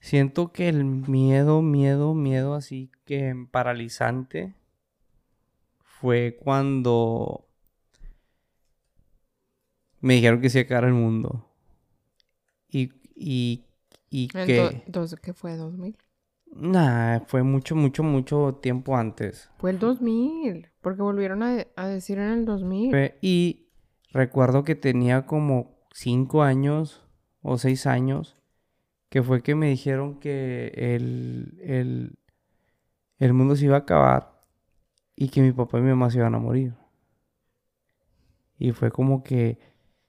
[0.01, 4.55] Siento que el miedo, miedo, miedo así que paralizante
[5.81, 7.47] fue cuando
[10.01, 11.49] me dijeron que se iba a acabar el mundo.
[12.69, 13.65] Y, y,
[14.11, 14.83] y ¿En que...
[15.23, 15.57] ¿Qué fue?
[15.57, 15.95] ¿2000?
[16.55, 19.51] Nah, fue mucho, mucho, mucho tiempo antes.
[19.59, 22.91] Fue el 2000, porque volvieron a, a decir en el 2000.
[22.91, 23.69] Fue- Y
[24.12, 27.05] recuerdo que tenía como cinco años
[27.41, 28.37] o seis años,
[29.09, 32.19] que fue que me dijeron que el, el,
[33.19, 34.41] el mundo se iba a acabar
[35.17, 36.75] y que mi papá y mi mamá se iban a morir.
[38.59, 39.59] Y fue como que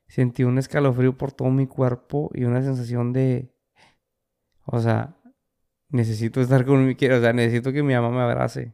[0.08, 3.52] sentí un escalofrío por todo mi cuerpo y una sensación de,
[4.66, 5.16] o sea,
[5.94, 8.74] necesito estar con mi, o sea, necesito que mi mamá me abrace.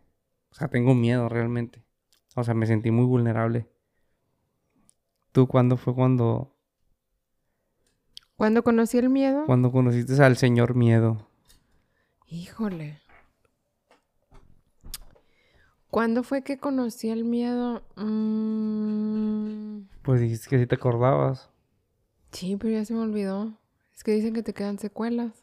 [0.52, 1.84] O sea, tengo miedo realmente.
[2.36, 3.68] O sea, me sentí muy vulnerable.
[5.32, 6.56] ¿Tú cuándo fue cuando,
[8.36, 11.28] Cuando conocí el miedo, cuando conociste al señor miedo?
[12.28, 13.00] híjole.
[15.92, 17.82] ¿Cuándo fue que conocí el miedo?
[17.96, 21.50] Mm, Pues dijiste que sí te acordabas.
[22.32, 23.58] sí, pero ya se me olvidó.
[23.94, 25.39] Es que dicen que te quedan secuelas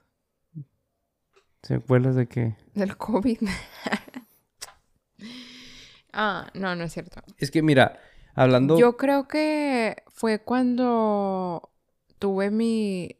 [1.62, 2.57] ¿Secuelas de qué?
[2.75, 3.40] del COVID.
[6.12, 7.23] ah, no, no es cierto.
[7.38, 7.99] Es que mira,
[8.35, 8.79] hablando...
[8.79, 11.71] Yo creo que fue cuando
[12.19, 13.16] tuve mi...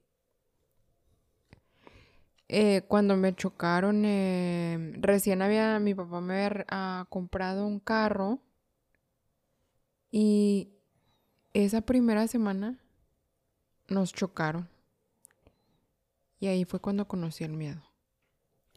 [2.49, 8.40] eh, cuando me chocaron, eh, recién había, mi papá me había ah, comprado un carro
[10.11, 10.70] y
[11.55, 12.79] esa primera semana
[13.88, 14.68] nos chocaron.
[16.38, 17.83] Y ahí fue cuando conocí el miedo.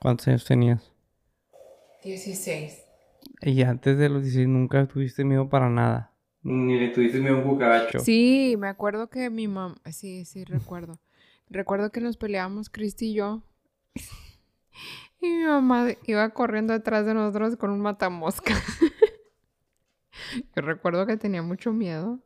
[0.02, 0.92] ¿Cuántos años tenías?
[2.04, 2.86] 16.
[3.42, 6.14] Y antes de los 16 nunca tuviste miedo para nada.
[6.42, 8.00] Ni le tuviste miedo a un cucaracho.
[8.00, 11.00] Sí, me acuerdo que mi mamá, sí, sí, recuerdo.
[11.50, 13.44] Recuerdo que nos peleábamos Cristi y yo.
[15.22, 18.54] Y mi mamá iba corriendo detrás de nosotros con un matamosca.
[20.56, 22.20] Yo recuerdo que tenía mucho miedo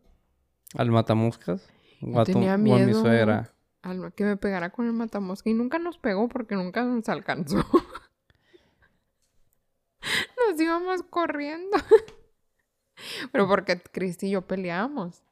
[0.76, 1.68] ¿Al matamoscas?
[2.02, 3.02] O a tu- tenía o a mi miedo.
[3.02, 3.52] suegra.
[3.84, 7.58] Al que me pegara con el matamosca y nunca nos pegó porque nunca nos alcanzó.
[10.50, 11.78] Nos íbamos corriendo.
[13.32, 15.24] Pero porque Cristi y yo peleábamos.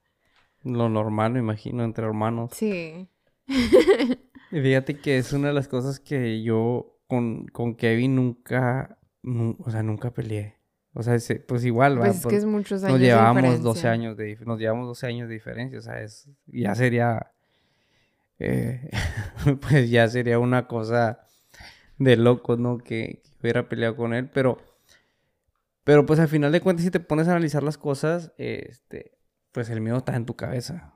[0.64, 2.52] Lo normal, me imagino, entre hermanos.
[2.54, 3.10] Sí.
[3.48, 9.58] Y fíjate que es una de las cosas que yo con, con Kevin nunca, nu-
[9.60, 10.58] o sea, nunca peleé.
[10.94, 12.06] O sea, pues igual, ¿va?
[12.06, 13.64] Pues es que es muchos años nos de llevábamos diferencia.
[13.64, 17.32] 12 años de, nos llevamos 12 años de diferencia, o sea, es, ya sería,
[18.42, 18.90] eh,
[19.62, 21.20] pues ya sería una cosa
[21.98, 22.80] de loco, ¿no?
[22.80, 24.60] Que, que hubiera peleado con él, pero,
[25.84, 29.18] pero pues al final de cuentas si te pones a analizar las cosas, este,
[29.52, 30.94] pues el miedo está en tu cabeza.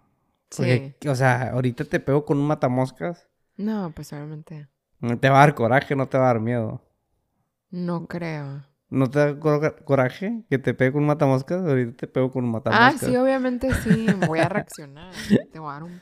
[0.55, 3.27] Porque, o sea, ahorita te pego con un matamoscas,
[3.58, 4.67] No, pues obviamente.
[5.19, 6.81] te va a dar coraje, no te va a dar miedo.
[7.71, 8.63] No creo.
[8.89, 11.65] ¿No te da cor- coraje que te pegue con un matamoscas?
[11.65, 13.10] Ahorita te pego con un Ah, matamoscas.
[13.10, 14.13] sí, obviamente sí.
[14.13, 15.13] Voy a reaccionar.
[15.51, 16.01] Te voy a dar un...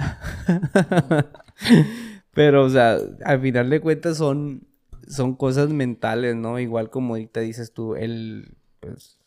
[2.32, 4.66] Pero, o sea, al final de cuentas son,
[5.08, 6.58] son cosas mentales, ¿no?
[6.58, 9.18] Igual como ahorita dices tú, el, pues,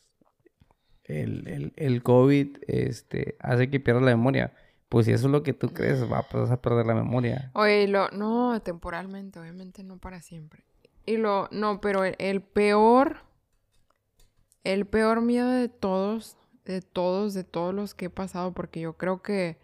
[1.04, 4.54] el, el, el COVID este, hace que pierdas la memoria.
[4.90, 7.52] Pues si eso es lo que tú crees, va, pues, vas a perder la memoria.
[7.56, 10.64] Oye, lo, no, temporalmente, obviamente no para siempre.
[11.06, 13.18] Y lo, no, pero el, el peor,
[14.64, 18.94] el peor miedo de todos, de todos, de todos los que he pasado, porque yo
[18.94, 19.58] creo que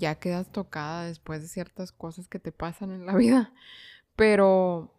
[0.00, 3.52] ya quedas tocada después de ciertas cosas que te pasan en la vida.
[4.16, 4.92] Pero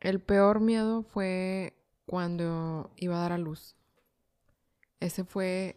[0.00, 1.74] el peor miedo fue
[2.06, 3.76] cuando iba a dar a luz.
[5.00, 5.76] Ese fue,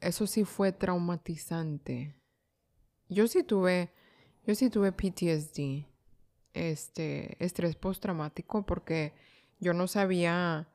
[0.00, 2.20] eso sí fue traumatizante.
[3.08, 3.92] Yo sí tuve,
[4.46, 5.86] yo sí tuve PTSD,
[6.52, 9.12] este, estrés postraumático, porque
[9.60, 10.68] yo no sabía,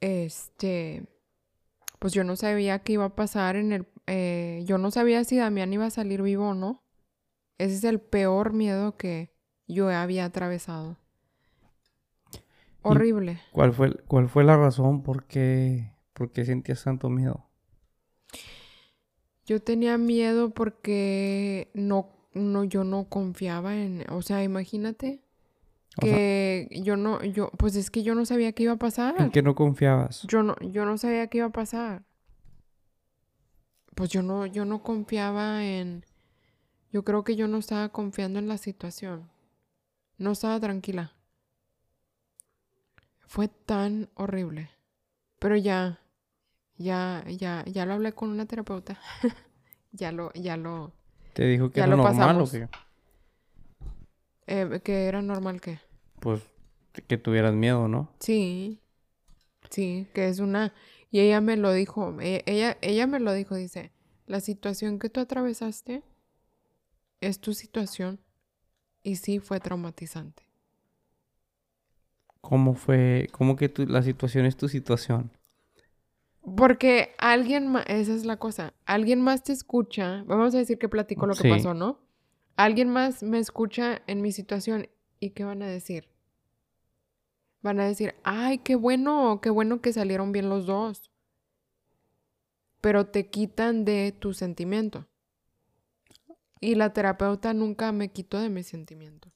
[0.00, 1.06] este,
[1.98, 5.36] pues yo no sabía qué iba a pasar en el, eh, yo no sabía si
[5.36, 6.82] Damián iba a salir vivo o no.
[7.58, 9.32] Ese es el peor miedo que
[9.68, 10.96] yo había atravesado.
[12.82, 13.38] Horrible.
[13.52, 17.46] ¿Cuál fue, cuál fue la razón por qué, por qué sentías tanto miedo?
[19.44, 25.22] Yo tenía miedo porque no, no, yo no confiaba en, o sea, imagínate
[26.00, 28.78] O sea- que yo no, yo, pues es que yo no sabía qué iba a
[28.78, 29.14] pasar.
[29.20, 30.22] ¿En qué no confiabas?
[30.28, 32.04] Yo no, yo no sabía qué iba a pasar.
[34.00, 36.06] Pues yo no, yo no confiaba en.
[36.90, 39.28] Yo creo que yo no estaba confiando en la situación.
[40.16, 41.12] No estaba tranquila.
[43.26, 44.70] Fue tan horrible.
[45.38, 46.00] Pero ya,
[46.78, 48.98] ya, ya, ya lo hablé con una terapeuta.
[49.92, 50.94] ya lo, ya lo,
[51.34, 52.48] ¿Te dijo que Ya era lo normal pasamos.
[52.48, 52.68] o qué?
[54.46, 55.78] eh, que era normal que.
[56.20, 56.40] Pues
[57.06, 58.08] que tuvieras miedo, ¿no?
[58.18, 58.80] Sí,
[59.68, 60.72] sí, que es una...
[61.10, 63.92] Y ella me lo dijo, e- ella, ella me lo dijo, dice,
[64.26, 66.02] la situación que tú atravesaste
[67.20, 68.20] es tu situación
[69.02, 70.44] y sí fue traumatizante.
[72.40, 73.28] ¿Cómo fue?
[73.32, 75.30] ¿Cómo que tu- la situación es tu situación?
[76.56, 80.88] Porque alguien más, esa es la cosa, alguien más te escucha, vamos a decir que
[80.88, 81.50] platico lo que Sí.
[81.50, 82.00] pasó, ¿no?
[82.56, 86.09] Alguien más me escucha en mi situación y ¿qué van a decir?
[87.62, 91.10] Van a decir, ay, qué bueno, qué bueno que salieron bien los dos.
[92.80, 95.06] Pero te quitan de tu sentimiento.
[96.60, 99.30] Y la terapeuta nunca me quitó de mi sentimiento.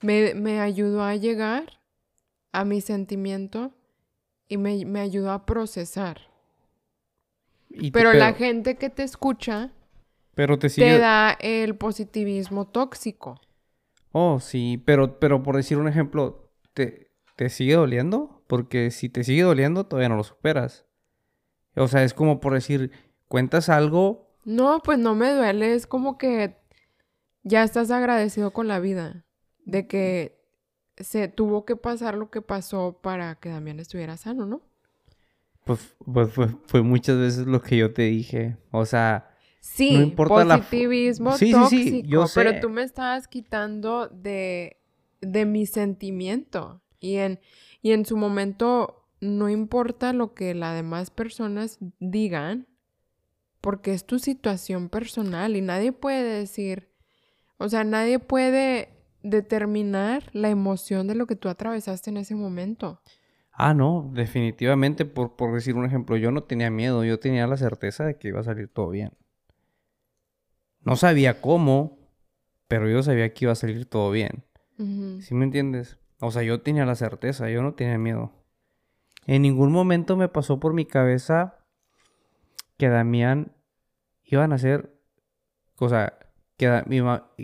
[0.00, 1.80] Me, me ayudó a llegar
[2.52, 3.72] a mi sentimiento
[4.48, 6.20] y me, me ayudó a procesar.
[7.70, 9.72] Y Pero la gente que te escucha
[10.34, 10.86] Pero te sigue...
[10.86, 13.40] te da el positivismo tóxico.
[14.12, 17.07] Oh, sí, pero, pero por decir un ejemplo, ¿te,
[17.38, 18.42] ¿te sigue doliendo?
[18.48, 20.84] Porque si te sigue doliendo, todavía no lo superas.
[21.76, 22.90] O sea, es como por decir,
[23.28, 26.56] cuentas algo, No, pues no me duele, es como que
[27.44, 29.24] ya estás agradecido con la vida,
[29.64, 30.38] de que
[30.96, 34.62] se tuvo que pasar lo que pasó para que Damián estuviera sano, ¿no?
[35.64, 38.56] pues, pues fue, fue muchas veces lo que yo te dije.
[38.70, 42.60] O sea, Sí, importa la fo- positivismo Sí, sí, tóxico, sí, yo pero sé.
[42.60, 44.78] tú me estabas quitando de,
[45.20, 47.40] de mi sentimiento y en,
[47.82, 52.66] y en su momento no importa lo que las demás personas digan,
[53.60, 56.88] porque es tu situación personal y nadie puede decir,
[57.58, 58.90] o sea, nadie puede
[59.22, 63.02] determinar la emoción de lo que tú atravesaste en ese momento.
[63.52, 67.56] ah, no, definitivamente, por, por decir un ejemplo, yo no tenía miedo, yo tenía la
[67.56, 69.12] certeza de que iba a salir todo bien.
[70.84, 71.98] No sabía cómo,
[72.68, 74.44] pero yo sabía que iba a salir todo bien.
[74.78, 75.20] Ujú.
[75.20, 75.98] ¿Sí me entiendes?
[76.20, 78.32] O sea, yo tenía la certeza, yo no tenía miedo.
[79.26, 81.58] En ningún momento me pasó por mi cabeza
[82.76, 83.52] que Damián
[84.24, 84.98] iban a hacer,
[85.76, 86.18] o sea,
[86.56, 86.82] que,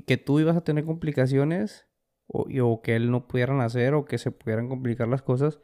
[0.07, 1.87] que tú ibas a tener complicaciones
[2.27, 5.61] o, o que él no pudiera nacer o que se pudieran complicar las cosas.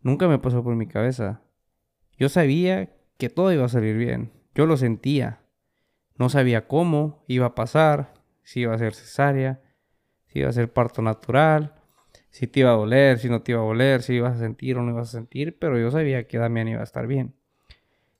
[0.00, 1.42] Nunca me pasó por mi cabeza.
[2.16, 4.32] Yo sabía que todo iba a salir bien.
[4.54, 5.40] Yo lo sentía.
[6.16, 9.60] No sabía cómo iba a pasar, si iba a ser cesárea,
[10.28, 11.75] si iba a ser parto natural,
[12.36, 14.76] si te iba a doler, si no te iba a doler, si ibas a sentir
[14.76, 17.34] o no ibas a sentir, pero yo sabía que Damián iba a estar bien.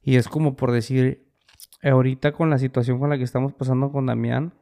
[0.02, 1.28] Y es como por decir,
[1.82, 4.54] ahorita con la situación con la que estamos pasando con Damián,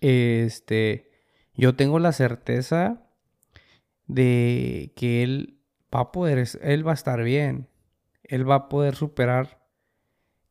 [0.00, 1.10] este,
[1.56, 3.02] yo tengo la certeza
[4.06, 5.58] de que él
[5.92, 7.66] va a poder, él va a estar bien,
[8.22, 9.66] él va a poder superar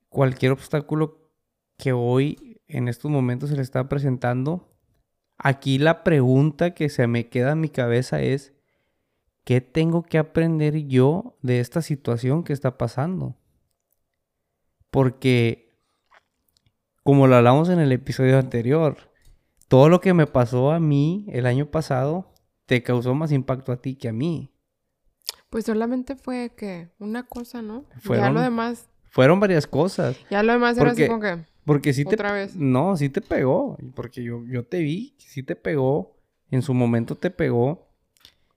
[0.09, 1.31] cualquier obstáculo
[1.77, 4.72] que hoy en estos momentos se le está presentando.
[5.37, 8.53] Aquí la pregunta que se me queda en mi cabeza es,
[9.43, 13.35] ¿qué tengo que aprender yo de esta situación que está pasando?
[14.89, 15.69] Porque,
[17.03, 18.97] como lo hablamos en el episodio anterior,
[19.67, 22.31] todo lo que me pasó a mí el año pasado
[22.65, 24.51] te causó más impacto a ti que a mí.
[25.49, 27.85] Pues solamente fue que una cosa, ¿no?
[27.89, 30.15] ya Fueron- lo demás, Fueron varias cosas.
[30.31, 32.15] ya lo demás era así como que Porque sí te...
[32.15, 32.55] otra vez.
[32.55, 33.77] No, sí te pegó.
[33.95, 36.17] Porque yo, yo te vi, sí te pegó.
[36.51, 37.87] En su momento te pegó.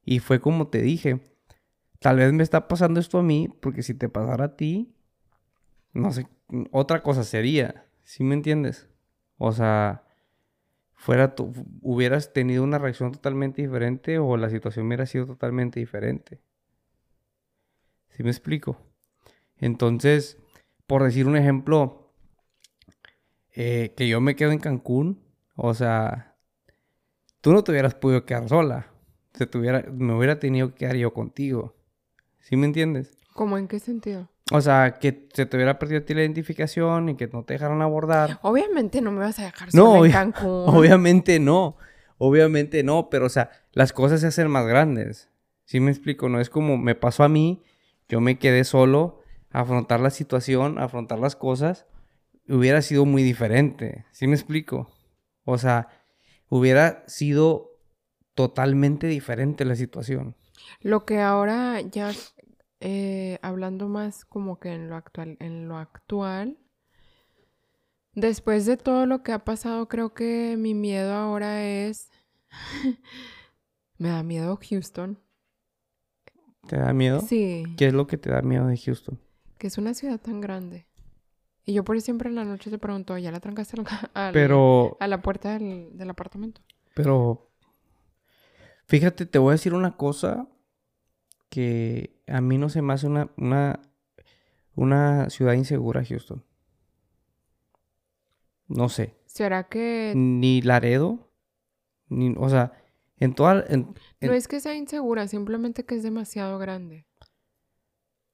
[0.05, 1.21] Y fue como te dije.
[2.01, 4.95] Tal vez me está pasando esto a mí, porque si te pasara a ti,
[5.93, 6.27] no sé,
[6.71, 7.87] otra cosa sería.
[8.05, 8.89] ¿Sí me entiendes?
[9.39, 10.05] O sea,
[10.95, 11.53] fuera tu-
[11.83, 16.41] hubieras tenido una reacción totalmente diferente o la situación hubiera sido totalmente diferente.
[18.11, 18.79] ¿Sí me explico?
[19.59, 20.39] Entonces,
[20.87, 22.06] por decir un ejemplo,
[23.57, 25.21] eh, que yo me quedo en Cancún,
[25.57, 26.37] o sea,
[27.41, 28.87] tú no te hubieras podido quedar sola.
[29.35, 31.75] Se te hubiera- me hubiera tenido que quedar yo contigo.
[32.41, 33.17] ¿Sí me entiendes?
[33.35, 34.29] ¿Cómo en qué sentido?
[34.53, 37.55] O sea, que se te hubiera perdido a ti la identificación y que no te
[37.55, 38.39] dejaran abordar.
[38.43, 40.65] Obviamente no me vas a dejar No, sola en Cancún.
[40.69, 41.77] Obviamente no.
[42.19, 45.29] Obviamente no, pero o sea, las cosas se hacen más grandes.
[45.65, 46.29] ¿Sí me explico?
[46.29, 47.63] No es como me pasó a mí,
[48.09, 51.87] yo me quedé solo, a afrontar la situación, a afrontar las cosas,
[52.49, 54.07] hubiera sido muy diferente.
[54.12, 54.90] ¿Sí me explico?
[55.44, 55.88] O sea,
[56.49, 57.70] hubiera sido
[58.34, 60.36] totalmente diferente la situación.
[60.80, 62.12] Lo que ahora ya
[62.80, 66.59] eh, hablando más como que en lo actual, en lo actual,
[68.14, 72.11] después de todo lo que ha pasado, creo que mi miedo ahora es,
[73.99, 75.18] me da miedo Houston.
[76.66, 77.20] ¿Te da miedo?
[77.20, 79.20] Sí, ¿Qué es lo que te da miedo de Houston?
[79.59, 80.86] que es una ciudad tan grande.
[81.67, 83.77] Y yo por eso siempre en la noche te pregunto, ¿ya la trancaste
[84.14, 86.61] al- Pero, a la puerta del, del apartamento?
[86.95, 87.51] pero,
[88.87, 90.49] fíjate, te voy a decir una cosa
[91.51, 93.81] que a mí no se me hace una, una,
[94.75, 96.43] una ciudad insegura, Houston.
[98.69, 99.14] No sé.
[99.27, 101.31] ¿Será que Ni Laredo,
[102.09, 102.73] ni, o sea,
[103.19, 107.05] en toda, en- en- No es que sea insegura, simplemente que es demasiado grande.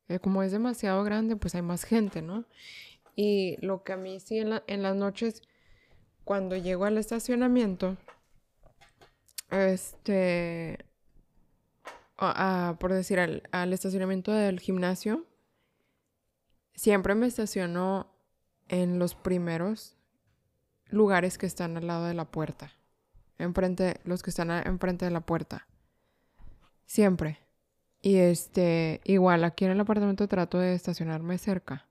[0.09, 2.45] Eh, como es demasiado grande, pues hay más gente, ¿no?
[3.15, 5.43] Y lo que a mí sí en, la- en las noches,
[6.25, 7.97] cuando llego al estacionamiento,
[9.51, 10.79] este,
[12.17, 15.27] a- a- por decir, al, estacionamiento del gimnasio,
[16.75, 18.11] siempre me estaciono
[18.69, 19.97] en los primeros
[20.89, 22.73] lugares que están al lado de la puerta
[23.39, 25.67] enfrente, los que están enfrente de la puerta.
[26.87, 27.39] Siempre.
[28.01, 31.87] Y este, igual aquí en el apartamento trato de estacionarme cerca.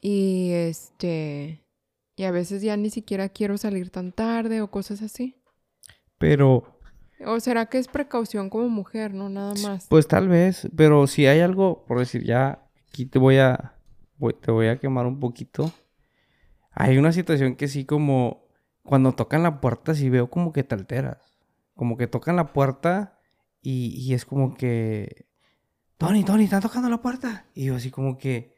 [0.00, 1.64] Y este,
[2.16, 5.34] y a veces ya ni siquiera quiero salir tan tarde o cosas así.
[6.18, 6.78] pero,
[7.26, 9.86] O será que es precaución como mujer, no nada más.
[9.88, 13.74] pues tal vez, pero si hay algo, por decir, ya, aquí te voy a,
[14.18, 15.72] voy- te voy a quemar un poquito.
[16.70, 18.46] Hay una situación que sí como,
[18.84, 21.18] cuando tocan la puerta, sí veo como que te alteras.
[21.74, 23.18] Como que tocan la puerta
[23.60, 25.26] y, y es como que,
[25.96, 27.46] Tony, Tony, están tocando la puerta.
[27.54, 28.54] Y yo así como que,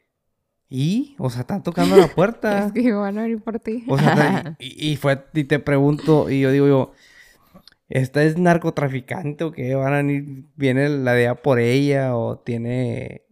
[0.71, 1.15] ¿y?
[1.19, 2.67] O sea, están tocando la puerta.
[2.67, 3.83] Es que van a venir por ti.
[3.87, 6.93] O sea, y, y fue, y te pregunto, y yo digo yo,
[7.89, 9.75] ¿esta es narcotraficante o qué?
[9.75, 13.23] ¿Van a venir, viene la DEA por ella o tiene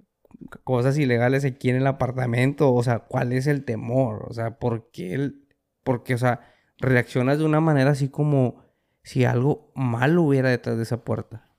[0.65, 2.73] cosas ilegales aquí en el apartamento?
[2.73, 4.25] O sea, ¿cuál es el temor?
[4.27, 5.47] O sea, ¿por qué el,
[5.85, 6.41] porque, o sea,
[6.77, 8.65] reaccionas de una manera así como
[9.01, 11.49] si algo malo hubiera detrás de esa puerta?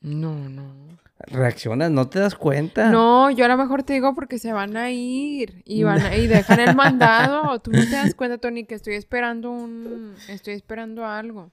[0.00, 0.98] No, no.
[1.26, 2.90] Reaccionas, no te das cuenta.
[2.90, 6.16] No, yo a lo mejor te digo porque se van a ir y van a-
[6.16, 7.58] y dejan el mandado.
[7.62, 11.50] Tú no te das cuenta, Tony, que estoy esperando un, estoy esperando algo.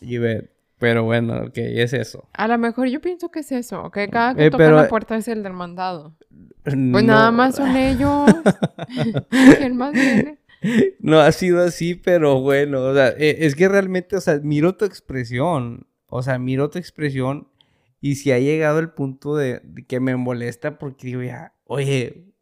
[0.00, 2.28] Y ve, pero bueno, ok, es eso.
[2.32, 4.88] A lo mejor yo pienso que es eso, que cada que Eh, toca pero- la
[4.88, 6.16] puerta es el del mandado.
[6.62, 8.30] Pues No- nada más son ellos.
[9.58, 10.38] ¿Quién más viene?
[11.00, 14.76] No ha sido así, pero bueno, o sea, e- es que realmente, o sea, miro
[14.76, 17.48] tu expresión, o sea, miro tu expresión
[18.00, 22.32] y si ha llegado el punto de, de que me molesta porque digo ya, oye,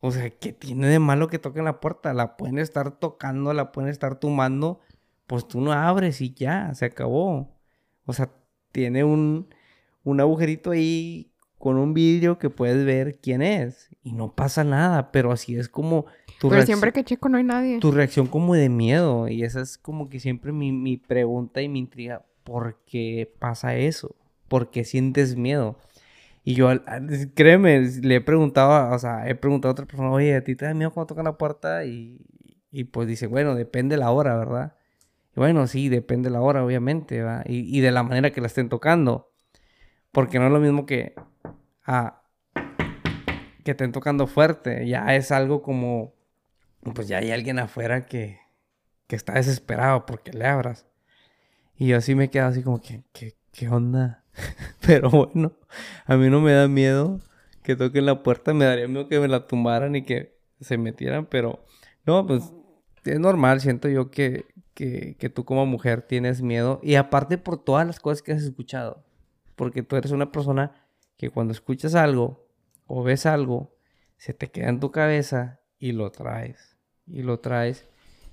[0.00, 2.12] o sea, ¿qué tiene de malo que toquen la puerta?
[2.14, 4.80] La pueden estar tocando, la pueden estar tumbando,
[5.26, 7.58] pues tú no abres y ya, se acabó.
[8.04, 8.30] O sea,
[8.72, 9.48] tiene un,
[10.04, 15.10] un agujerito ahí con un vidrio que puedes ver quién es y no pasa nada,
[15.10, 16.04] pero así es como
[16.38, 17.78] tu Pero siempre que checo no hay nadie.
[17.80, 19.26] tu reacción como de miedo.
[19.28, 22.24] Y esa es como que siempre mi, mi pregunta y mi intriga.
[22.44, 24.14] ¿Por qué pasa eso?
[24.48, 25.78] ¿Por qué sientes miedo?
[26.44, 26.68] Y yo,
[27.34, 30.64] créeme, le he preguntado, o sea, he preguntado a otra persona, oye, ¿a ti te
[30.64, 31.84] da miedo cuando tocan la puerta?
[31.84, 32.24] Y,
[32.70, 34.76] y pues dice, bueno, depende la hora, ¿verdad?
[35.34, 37.44] Y bueno, sí, depende la hora, obviamente, ¿verdad?
[37.46, 39.32] Y, y de la manera que la estén tocando.
[40.12, 41.14] Porque no es lo mismo que,
[43.64, 44.86] que estén tocando fuerte.
[44.86, 46.14] Ya es algo como,
[46.94, 48.38] pues ya hay alguien afuera que,
[49.08, 50.86] que está desesperado porque le abras.
[51.76, 54.24] Y yo así me quedo así como que, ¿qué, qué onda?
[54.86, 55.52] Pero bueno,
[56.04, 57.20] a mí no me da miedo
[57.62, 61.26] que toquen la puerta, me daría miedo que me la tumbaran y que se metieran,
[61.26, 61.64] pero
[62.04, 62.52] no, pues
[63.04, 66.80] es normal, siento yo que, que, que tú como mujer tienes miedo.
[66.82, 69.04] Y aparte por todas las cosas que has escuchado,
[69.56, 72.46] porque tú eres una persona que cuando escuchas algo
[72.86, 73.74] o ves algo,
[74.16, 76.76] se te queda en tu cabeza y lo traes,
[77.06, 77.86] y lo traes,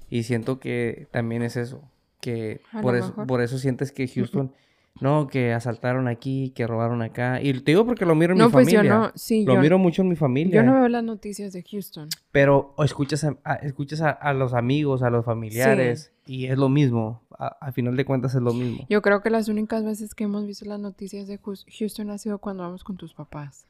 [0.10, 1.90] y siento que también es eso,
[2.22, 4.54] que por eso, por eso sientes que Houston,
[5.02, 8.46] no, que asaltaron aquí, que robaron acá, y te digo porque lo miro en No,
[8.46, 8.84] mi pues familia.
[8.84, 10.62] yo no, sí, Lo yo, miro mucho en mi familia.
[10.62, 12.10] yo no veo las noticias de Houston.
[12.32, 16.70] Pero escuchas, a, a- escuchas a, a los amigos, a los familiares, y es lo
[16.70, 17.22] mismo.
[17.38, 18.86] A, a final de cuentas es lo mismo.
[18.90, 21.40] Yo creo que las únicas veces que hemos visto las noticias de
[21.80, 23.68] Houston ha sido cuando vamos con tus papás.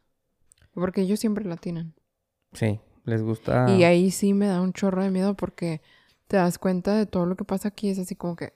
[0.74, 1.94] Porque ellos siempre la tienen.
[2.52, 3.68] Sí, les gusta.
[3.78, 5.82] Y ahí sí me da un chorro de miedo porque
[6.28, 7.90] te das cuenta de todo lo que pasa aquí.
[7.90, 8.54] Es así como que,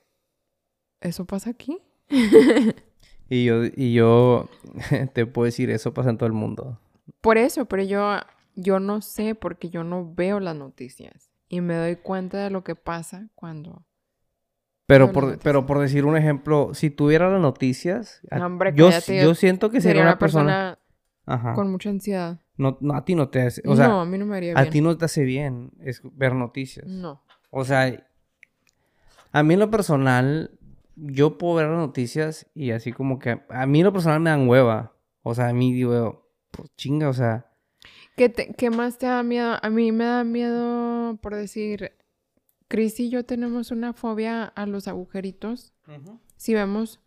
[1.01, 1.77] ¿eso pasa aquí?
[3.29, 4.47] Y yo, y yo
[5.13, 6.79] te puedo decir, eso pasa en todo el mundo.
[7.19, 8.19] Por eso, pero yo,
[8.55, 11.29] yo no sé porque yo no veo las noticias.
[11.49, 13.83] Y me doy cuenta de lo que pasa cuando...
[14.85, 18.85] Pero por, pero por decir un ejemplo, si tuviera las noticias, a- No, hombre, yo,
[18.87, 20.45] cállate, yo siento que sería, Sería una persona...
[20.45, 20.79] persona
[21.25, 21.53] Ajá.
[21.53, 22.39] con mucha ansiedad.
[22.55, 23.61] No, no, a ti no te hace...
[23.65, 24.71] O sea, no, a mí no me haría a bien.
[24.71, 26.87] ti no te hace bien es ver noticias.
[26.87, 27.21] No.
[27.49, 28.07] O sea,
[29.33, 30.56] a mí en lo personal,
[30.97, 34.29] yo puedo ver las noticias y así como que a mí en lo personal me
[34.31, 34.93] dan hueva.
[35.23, 37.45] O sea, a mí digo, pues chinga, o sea,
[38.15, 39.57] ¿Qué, te- qué más te da miedo?
[39.61, 41.91] A mí me da miedo por decir,
[42.67, 45.71] Chris y yo tenemos una fobia a los agujeritos.
[46.35, 46.99] Si vemos,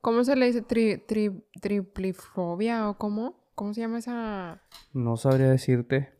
[0.00, 0.62] ¿cómo se le dice?
[0.62, 3.36] Tri, tri- triplifobia o cómo?
[3.54, 4.62] ¿Cómo se llama esa?
[4.92, 6.12] no sabría decirte.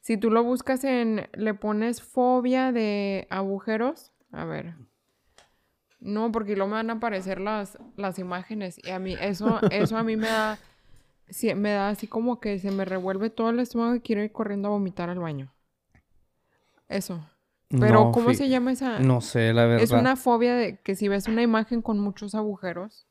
[0.00, 4.74] Si tú lo buscas en, le pones fobia de agujeros, a ver.
[6.02, 9.96] No, porque luego me van a aparecer las, las imágenes y a mí eso, eso
[9.96, 10.58] a mí me da,
[11.28, 14.32] sí, me da así como que se me revuelve todo el estómago y quiero ir
[14.32, 15.52] corriendo a vomitar al baño.
[16.88, 17.24] Eso.
[17.68, 18.98] Pero No, ¿cómo se llama esa?
[18.98, 19.84] No sé, la verdad.
[19.84, 23.06] es una fobia de que si ves una imagen con muchos agujeros,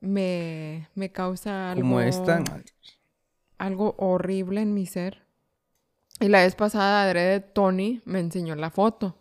[0.00, 2.42] me, me causa algo Como esta.
[3.58, 5.26] algo horrible en mi ser.
[6.20, 9.16] Y la vez pasada, adrede Tony me enseñó la foto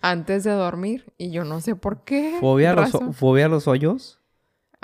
[0.00, 2.36] antes de dormir y yo no sé por qué.
[2.40, 4.20] Fobia a, los, fobia a los hoyos.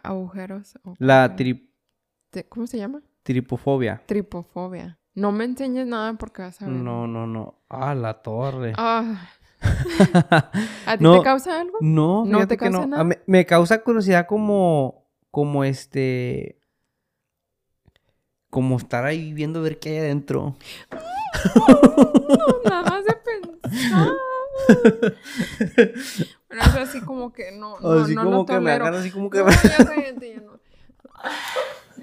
[0.02, 0.74] Agujeros.
[0.98, 1.68] La tri-
[2.48, 3.02] ¿Cómo se llama?
[3.22, 4.02] tripofobia.
[4.06, 4.98] Tripofobia.
[5.14, 6.74] No me enseñes nada porque vas a ver.
[6.74, 7.62] No, no, no.
[7.68, 8.72] Ah, la torre.
[8.76, 9.28] Ah.
[10.86, 11.18] ¿A ti No.
[11.18, 11.76] te causa algo?
[11.80, 12.86] No, ¿No te causa no.
[12.86, 13.04] nada?
[13.04, 16.58] Mí- me causa curiosidad como, como este,
[18.50, 20.56] como estar ahí viendo ver qué hay adentro.
[21.56, 24.08] No, nada más de pensar.
[26.48, 28.84] Pero es así como que no, no, así no como lo que me tolero.
[28.84, 30.52] agarra, así como que No, ya no.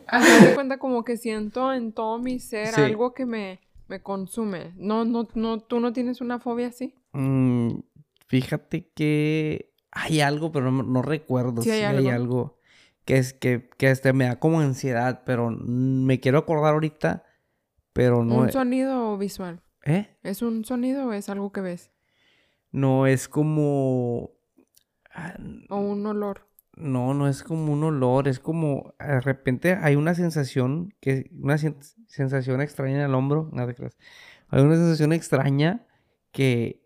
[0.07, 2.81] Así de cuenta como que siento en todo mi ser Sí.
[2.81, 4.73] algo que me, me consume.
[4.75, 6.95] No, no, no, tú no tienes una fobia así.
[7.13, 7.79] Mm,
[8.27, 12.11] fíjate que hay algo, pero no, no recuerdo Sí si hay hay algo.
[12.11, 12.59] algo
[13.05, 17.23] que es que, que este me da como ansiedad, pero me quiero acordar ahorita,
[17.93, 19.61] pero no, ¿Un sonido visual?
[19.83, 20.15] ¿eh?
[20.23, 21.89] ¿Es un sonido o es algo que ves?
[22.71, 24.31] No es como
[25.13, 25.35] ah,
[25.69, 26.37] ¿O un olor?
[26.75, 31.55] No, no es como un olor, es como de repente hay una sensación que una
[31.55, 33.97] sen- sensación extraña en el hombro, no te creas.
[34.49, 35.85] Hay una sensación extraña
[36.31, 36.81] que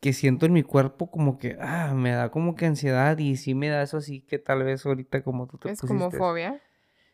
[0.00, 3.54] que siento en mi cuerpo como que ah, me da como que ansiedad y sí
[3.54, 6.60] me da eso así que tal vez ahorita como tú te ¿Es como fobia?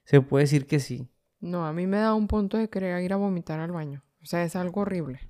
[0.04, 1.08] Se puede decir que sí.
[1.40, 4.02] No, a mí me da un punto de querer ir a vomitar al baño.
[4.22, 5.20] O sea, es algo horrible.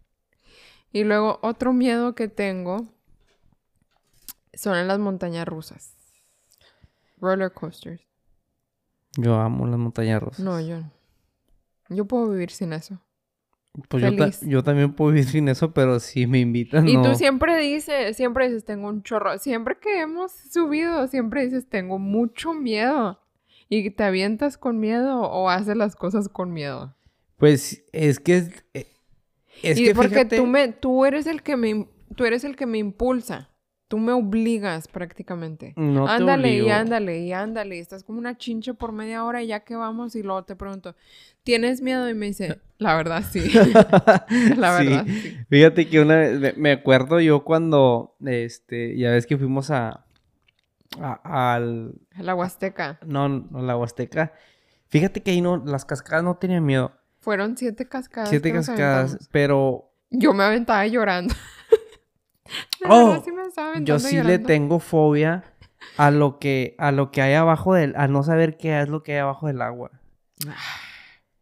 [0.93, 2.87] Y luego otro miedo que tengo
[4.55, 5.95] son en las montañas rusas.
[7.19, 8.03] Roller coasters.
[9.17, 10.41] Yo amo las montañas rusas.
[10.41, 10.91] No, yo no.
[11.89, 12.99] Yo puedo vivir sin eso.
[13.89, 14.41] Pues yo, ta- feliz.
[14.43, 17.03] yo también puedo vivir sin eso, pero si me invitan, Y no.
[17.03, 19.39] tú siempre dices, siempre dices, tengo un chorro.
[19.39, 23.19] Siempre que hemos subido, siempre dices, tengo mucho miedo.
[23.71, 26.95] Y te avientas con miedo o haces las cosas con miedo.
[27.39, 28.51] Pues es que
[29.63, 32.57] es, y que porque fíjate, tú me, tú eres el que me, tú eres el
[32.57, 33.49] que me impulsa.
[33.89, 35.75] Tú me obligas prácticamente.
[35.77, 37.79] no te ándale y ándale y ándale.
[37.79, 40.97] Estás como una chinche por media hora y ya que vamos y luego te pregunto,
[41.43, 42.09] ¿tienes miedo?
[42.09, 43.41] Y me dice, la verdad sí.
[44.57, 44.87] la Sí.
[44.89, 45.37] verdad sí.
[45.51, 50.07] Fíjate que una vez, me- me acuerdo yo cuando, este, ya ves que fuimos a,
[50.99, 52.99] a- al, La Huasteca.
[53.05, 54.33] no, no, la Huasteca.
[54.89, 56.93] Fíjate que ahí no, las cascadas no tenían miedo.
[57.23, 58.29] Fueron siete cascadas.
[58.29, 61.35] Siete cascadas, pero, Yo me aventaba llorando.
[62.81, 65.45] La Oh, sí me estaba Yo sí le tengo fobia
[65.97, 69.03] a lo que a lo que hay abajo del a no saber qué es lo
[69.03, 69.91] que hay abajo del agua.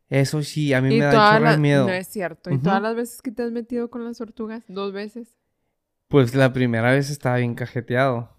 [0.09, 1.87] Eso sí, a mí Y me da de las- miedo.
[1.87, 2.51] No es cierto.
[2.51, 4.63] ¿Y todas las veces que te has metido con las tortugas?
[4.69, 5.35] ¿Dos veces?
[6.09, 8.37] Pues la primera vez estaba bien cajeteado.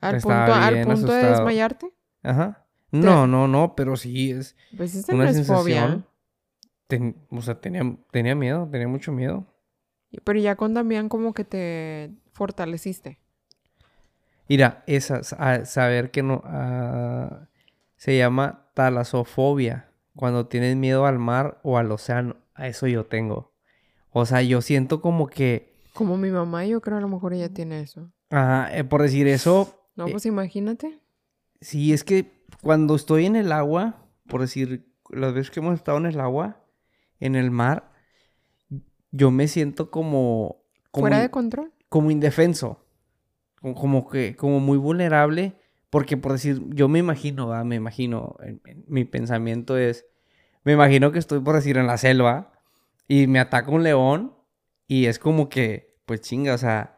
[0.00, 1.92] ¿Al Estaba punto, al punto de desmayarte?
[2.22, 2.66] Ajá.
[2.90, 5.62] No, no, no, pero sí es Pues esa una no es sensación.
[5.62, 6.04] fobia.
[6.86, 9.46] Ten- o sea, tenía, tenía miedo, tenía mucho miedo.
[10.24, 13.18] Pero ya con Damián como que te fortaleciste.
[14.48, 17.48] Mira, esa, sa- saber que no, ah,
[17.96, 23.52] se llama talasofobia, cuando tienes miedo al mar o al océano, a eso yo tengo.
[24.10, 27.52] O sea, yo siento como que, Como mi mamá, yo creo a lo mejor ella
[27.52, 28.12] tiene eso.
[28.30, 31.00] ajá, eh, por decir eso, No, Eh, pues imagínate.
[31.60, 32.30] sí, es que
[32.62, 33.96] cuando estoy en el agua,
[34.28, 36.60] por decir, las veces que hemos estado en el agua,
[37.20, 37.92] en el mar,
[39.10, 41.72] yo me siento como, como Fuera de control.
[41.88, 42.84] como indefenso,
[43.60, 45.56] como, que, como muy vulnerable,
[45.90, 50.06] porque por decir, yo me imagino, me imagino, en- en- mi pensamiento es,
[50.64, 52.52] me imagino que estoy por decir en la selva
[53.08, 54.34] y me ataca un león
[54.88, 56.95] y es como que, pues chinga, o sea,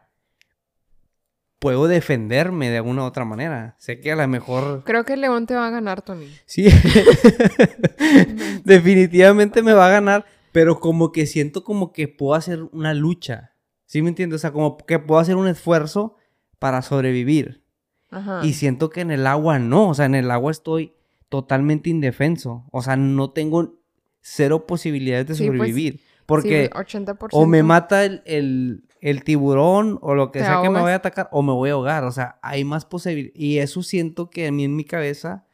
[1.59, 3.75] puedo defenderme de alguna u otra manera.
[3.77, 4.83] Sé que a lo mejor...
[4.85, 6.27] Creo que el león te va a ganar, Tony.
[6.45, 6.67] Sí,
[8.63, 13.53] definitivamente me va a ganar, pero como que siento como que puedo hacer una lucha.
[13.85, 14.37] ¿Sí me entiendes?
[14.37, 16.15] O sea, como que puedo hacer un esfuerzo
[16.59, 17.63] para sobrevivir.
[18.11, 18.41] Ajá.
[18.43, 20.93] Y siento que en el agua no, o sea, en el agua estoy
[21.29, 22.65] totalmente indefenso.
[22.71, 23.79] O sea, no tengo
[24.21, 25.93] cero posibilidades de Sí, pues, sobrevivir.
[25.99, 27.29] Sí, porque 80%.
[27.31, 30.97] o me mata el, el- el tiburón o lo que sea que me vaya a
[30.97, 32.03] atacar o me voy a ahogar.
[32.03, 33.39] O sea, hay más posibilidades.
[33.39, 35.45] Y eso siento que a mí en mi cabeza,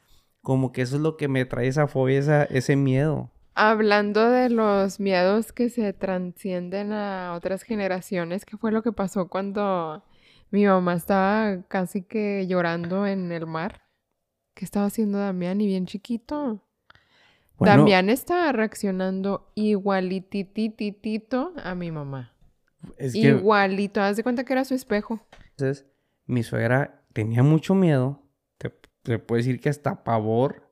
[0.42, 3.32] como que eso es lo que me trae esa fobia, esa- ese miedo.
[3.56, 9.28] Hablando de los miedos que se transcienden a otras generaciones, ¿qué fue lo que pasó
[9.30, 10.04] cuando
[10.52, 13.82] mi mamá estaba casi que llorando en el mar?
[14.56, 15.62] ¿Qué estaba haciendo Damián?
[15.62, 16.62] Y bien chiquito.
[17.58, 22.34] Bueno, Damián estaba reaccionando igualitititito a mi mamá.
[22.98, 24.02] Es que Igualito.
[24.02, 25.20] Haz de cuenta que era su espejo.
[25.52, 25.86] entonces,
[26.26, 28.22] mi suegra tenía mucho miedo.
[28.58, 28.72] Te,
[29.04, 30.64] te puedo decir que hasta pavor.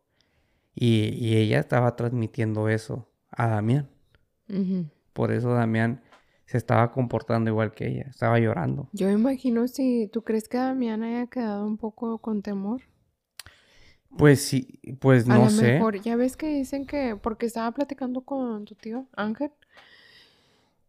[0.75, 3.89] Y, y ella estaba transmitiendo eso a Damián.
[5.13, 6.01] Por eso Damián
[6.45, 8.07] se estaba comportando igual que ella.
[8.09, 8.89] Estaba llorando.
[8.91, 12.81] Yo me imagino si tú crees que Damián haya quedado un poco con temor.
[14.17, 15.73] Pues sí, pues A no lo sé.
[15.73, 19.51] mejor, ya ves que dicen que, porque estaba platicando con tu tío Ángel,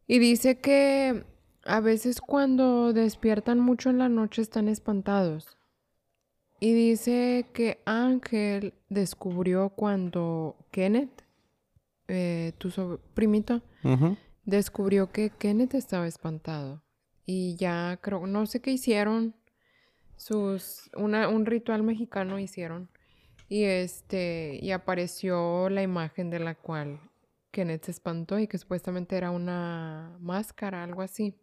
[0.06, 1.24] y dice que
[1.64, 5.56] a veces cuando despiertan mucho en la noche están espantados.
[6.60, 11.24] Y dice que Ángel descubrió cuando Kenneth,
[12.08, 14.16] eh, tu primito, Ujú.
[14.44, 16.82] descubrió que Kenneth estaba espantado.
[17.26, 19.34] Y ya creo, no sé qué hicieron,
[20.16, 22.88] sus, una, un ritual mexicano hicieron.
[23.48, 27.00] Y este, y apareció la imagen de la cual
[27.54, 31.34] Kenneth se espantó y que supuestamente era una máscara, algo así.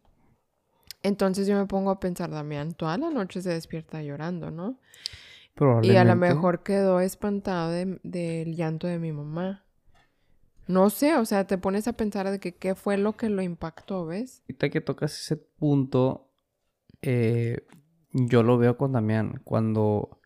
[1.04, 4.78] Entonces yo me pongo a pensar, Damián, toda la noche se despierta llorando, ¿no?
[5.82, 9.64] Y a lo mejor quedó espantado de- del llanto de mi mamá.
[10.68, 13.42] No sé, o sea, te pones a pensar de que qué fue lo que lo
[13.42, 14.42] impactó, ¿ves?
[14.44, 16.30] Ahorita que tocas ese punto,
[17.02, 17.66] eh,
[18.12, 19.42] yo lo veo con Damián.
[19.44, 20.21] Cuando,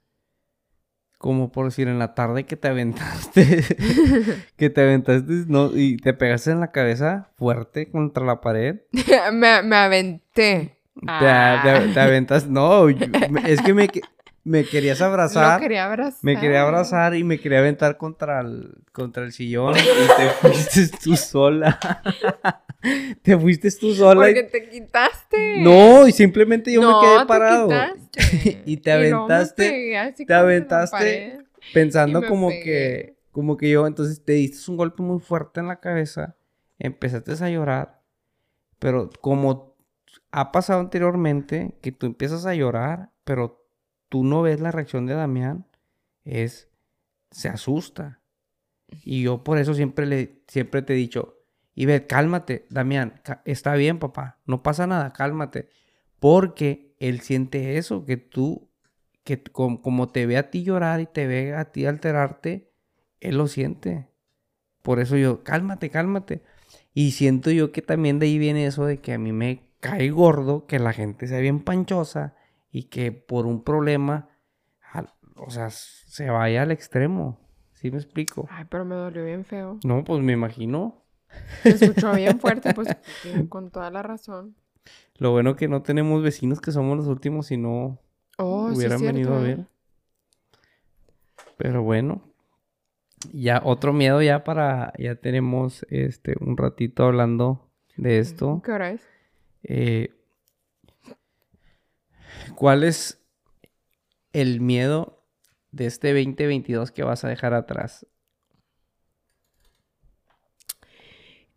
[1.26, 3.64] como por decir, en la tarde que te aventaste,
[4.58, 5.72] que te aventaste ¿no?
[5.76, 8.82] y te pegaste en la cabeza fuerte contra la pared.
[9.34, 10.78] me, me aventé.
[11.02, 13.08] Te, te- te aventas, no, yo-
[13.48, 13.90] es que me,
[14.46, 15.60] me querías abrazar.
[15.60, 16.20] Lo quería abrazar.
[16.22, 20.98] Me quería abrazar y me quería aventar contra el, contra el sillón y te fuiste
[21.04, 21.78] tú sola.
[23.22, 24.30] te fuiste tú sola.
[24.30, 25.58] y- Porque te quitaste.
[25.62, 27.68] No, y simplemente yo No, me quedé te parado.
[27.68, 28.62] quitaste.
[28.66, 31.40] Y te aventaste- pegué así te aventaste.
[31.74, 32.64] Pensando como pegué.
[32.64, 36.38] que, como que yo, entonces te diste un golpe muy fuerte en la cabeza,
[36.78, 38.02] empezaste a llorar,
[38.78, 39.76] pero como
[40.32, 43.65] ha pasado anteriormente, que tú empiezas a llorar, pero
[44.16, 45.66] tú no ves la reacción de Damián,
[46.24, 46.70] es,
[47.32, 48.22] se asusta.
[49.04, 51.36] Y yo por eso siempre le, siempre te he dicho,
[51.74, 55.68] Ivette, cálmate, Damián, está bien, papá, no pasa nada, cálmate.
[56.18, 58.70] Porque él siente eso, que tú,
[59.26, 62.72] que t- com- como te ve a ti llorar y te ve a ti alterarte,
[63.20, 64.08] él lo siente.
[64.82, 66.42] Por eso yo, cálmate, cálmate.
[66.94, 70.10] Y siento yo que también de ahí viene eso de que a mí me cae
[70.10, 72.35] gordo que la gente sea bien panchosa
[72.76, 74.28] y que por un problema,
[75.38, 77.40] o sea, se vaya al extremo.
[77.72, 78.50] ¿Sí me explico?
[78.52, 79.80] Ay, pero me dolió bien feo.
[79.86, 81.06] No, pues me imagino.
[81.64, 82.90] Se escuchó bien fuerte, pues
[83.24, 84.58] eh, con toda la razón.
[85.18, 88.02] Lo bueno que no tenemos vecinos que somos los últimos y no
[88.38, 89.68] Oh, hubieran venido a ver.
[91.56, 92.24] Pero bueno.
[93.32, 94.92] Ya otro miedo ya para...
[94.98, 98.62] Ya tenemos este un ratito hablando de esto.
[98.66, 99.02] ¿Qué hora es?
[99.64, 100.10] Eh,
[102.56, 103.22] ¿Cuál es
[104.34, 105.24] el miedo
[105.72, 108.06] de este 2022 que vas a dejar atrás?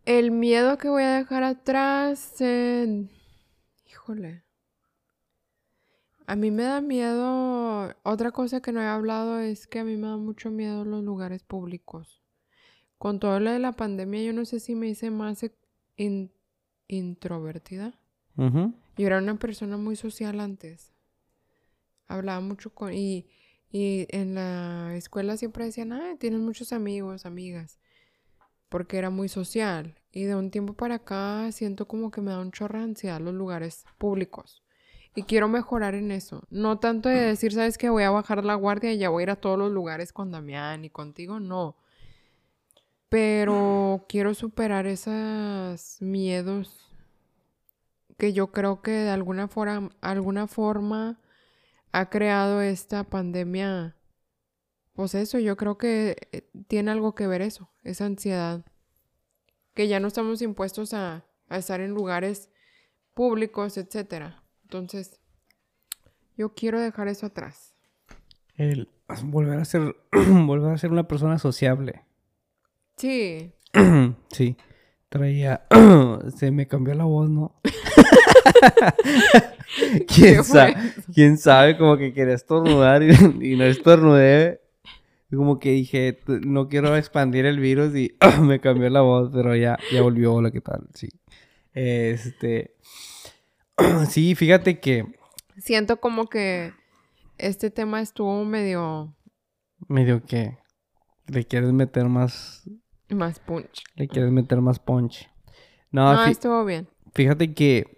[0.05, 2.35] El miedo que voy a dejar atrás.
[2.41, 3.07] eh,
[3.87, 4.43] Híjole.
[6.27, 7.95] A mí me da miedo.
[8.03, 11.03] Otra cosa que no he hablado es que a mí me da mucho miedo los
[11.03, 12.23] lugares públicos.
[12.99, 15.55] Con todo lo de la pandemia, yo no sé si me hice más e-
[15.97, 16.33] in-
[16.89, 17.95] introvertida.
[18.37, 18.75] Ujú.
[18.99, 20.93] Yo era una persona muy social antes.
[22.09, 22.93] Hablaba mucho con...
[22.93, 23.27] Y,
[23.71, 27.79] y en la escuela siempre decían, ah, tienes muchos amigos, amigas.
[28.69, 29.95] Porque era muy social.
[30.11, 33.21] Y de un tiempo para acá siento como que me da un chorro de ansiedad
[33.21, 34.65] los lugares públicos.
[35.15, 36.43] Y quiero mejorar en eso.
[36.51, 37.91] No tanto de decir, ¿sabes qué?
[37.91, 40.33] Voy a bajar la guardia y ya voy a ir a todos los lugares con
[40.33, 41.39] Damián y contigo.
[41.39, 41.77] No.
[43.09, 46.88] Pero quiero superar esos miedos
[48.19, 51.21] que yo creo que de alguna forma, alguna forma
[51.93, 53.97] ha creado esta pandemia.
[54.93, 58.65] Pues eso, yo creo que eh, tiene algo que ver eso, esa ansiedad.
[59.75, 62.51] Que ya no estamos impuestos a, a estar en lugares
[63.15, 64.43] públicos, etcétera.
[64.65, 65.21] Entonces,
[66.37, 67.75] yo quiero dejar eso atrás.
[68.57, 68.89] El
[69.25, 72.05] volver a ser volver a ser una persona sociable.
[72.97, 73.53] Sí,
[74.31, 74.57] sí.
[75.09, 75.63] Traía
[76.37, 77.55] se me cambió la voz, ¿no?
[79.79, 80.77] ¿Qué ¿Quién, sabe?
[81.15, 81.77] ¿Quién sabe?
[81.79, 83.11] Como que quería estornudar y,
[83.53, 84.61] y no estornudé.
[85.35, 89.55] Como que dije, "T- no quiero expandir el virus y me cambió la voz, pero
[89.55, 90.35] ya, ya volvió.
[90.35, 90.89] Hola, ¿qué tal?
[90.95, 91.09] Sí.
[91.75, 92.75] Este.
[94.09, 95.05] Sí, fíjate que
[95.57, 96.73] siento como que
[97.37, 99.15] este tema estuvo medio
[99.87, 100.59] medio que
[101.29, 102.69] le quieres meter más.
[103.15, 103.85] Más punch.
[103.97, 105.29] Le quieres meter más punch.
[105.91, 106.89] No, No, estuvo bien.
[107.15, 107.97] Fíjate que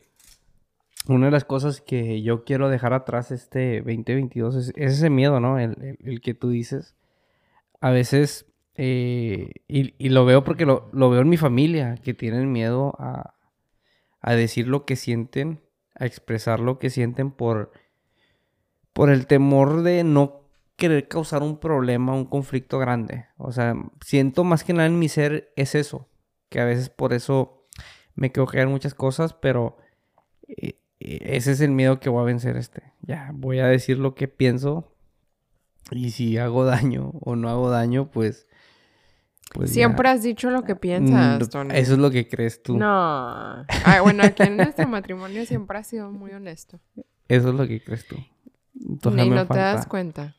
[1.08, 5.40] una de las cosas que yo quiero dejar atrás este 2022 es, es ese miedo,
[5.40, 5.58] ¿no?
[5.58, 6.94] El, el- el que tú dices.
[7.80, 8.46] A veces,
[8.76, 12.94] eh, y, y lo veo porque lo, lo veo en mi familia, que tienen miedo
[12.98, 13.34] a,
[14.20, 15.60] a decir lo que sienten,
[15.94, 17.72] a expresar lo que sienten por,
[18.92, 20.39] por el temor de no
[20.80, 23.26] querer causar un problema, un conflicto grande.
[23.36, 26.08] O sea, siento más que nada en mi ser es eso,
[26.48, 27.68] que a veces por eso
[28.14, 29.76] me quedo callar muchas cosas, pero
[30.48, 32.94] eh, eh, ese es el miedo que voy a vencer este.
[33.02, 34.92] Ya, voy a decir lo que pienso
[35.90, 38.46] y si hago daño o no hago daño, pues...
[39.52, 39.74] pues ya.
[39.74, 41.76] Siempre has dicho lo que piensas, Mm, Tony.
[41.76, 42.78] Eso es lo que crees tú.
[42.78, 43.64] No.
[43.84, 46.80] Ay, bueno, aquí en nuestro matrimonio siempre has sido muy honesto.
[47.28, 48.16] Eso es lo que crees tú.
[48.74, 50.36] Y me no te das cuenta.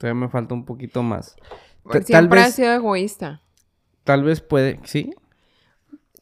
[0.00, 1.36] Todavía me falta un poquito más.
[1.84, 3.42] Tal siempre has sido egoísta.
[4.04, 5.10] Tal vez puede, sí,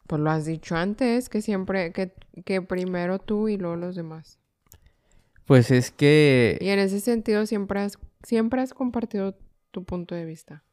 [0.08, 2.12] Pues lo has dicho antes, que siempre, que,
[2.44, 4.40] que primero tú y luego los demás.
[5.46, 9.36] pues es que Y en ese sentido siempre has, siempre has compartido
[9.70, 10.64] tu punto de vista.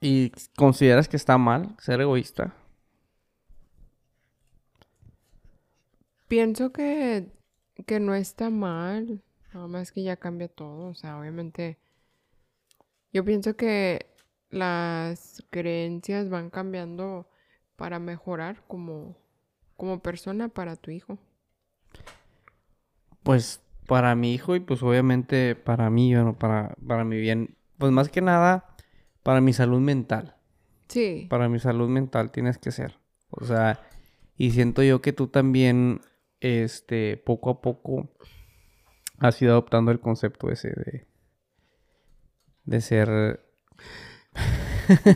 [0.00, 2.54] ¿Y consideras que está mal ser egoísta?
[6.28, 7.30] Pienso que,
[7.86, 11.78] que no está mal, nada más que ya cambia todo, o sea, obviamente
[13.14, 14.06] yo pienso que
[14.50, 17.28] las creencias van cambiando
[17.76, 19.16] para mejorar como,
[19.76, 21.16] como persona para tu hijo.
[23.22, 27.56] Pues para mi hijo y pues obviamente para mí, bueno, para, para mi bien.
[27.78, 28.74] Pues más que nada
[29.22, 30.34] para mi salud mental.
[30.88, 32.98] Sí, Para mi salud mental tienes que ser.
[33.30, 33.80] O sea,
[34.36, 36.00] y siento yo que tú también,
[36.40, 38.10] este, poco a poco
[39.18, 41.06] has ido adoptando el concepto ese de,
[42.64, 43.44] de ser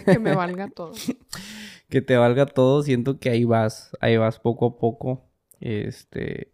[0.05, 0.92] que me valga todo.
[1.88, 5.24] que te valga todo, siento que ahí vas, ahí vas poco a poco.
[5.61, 6.53] Este,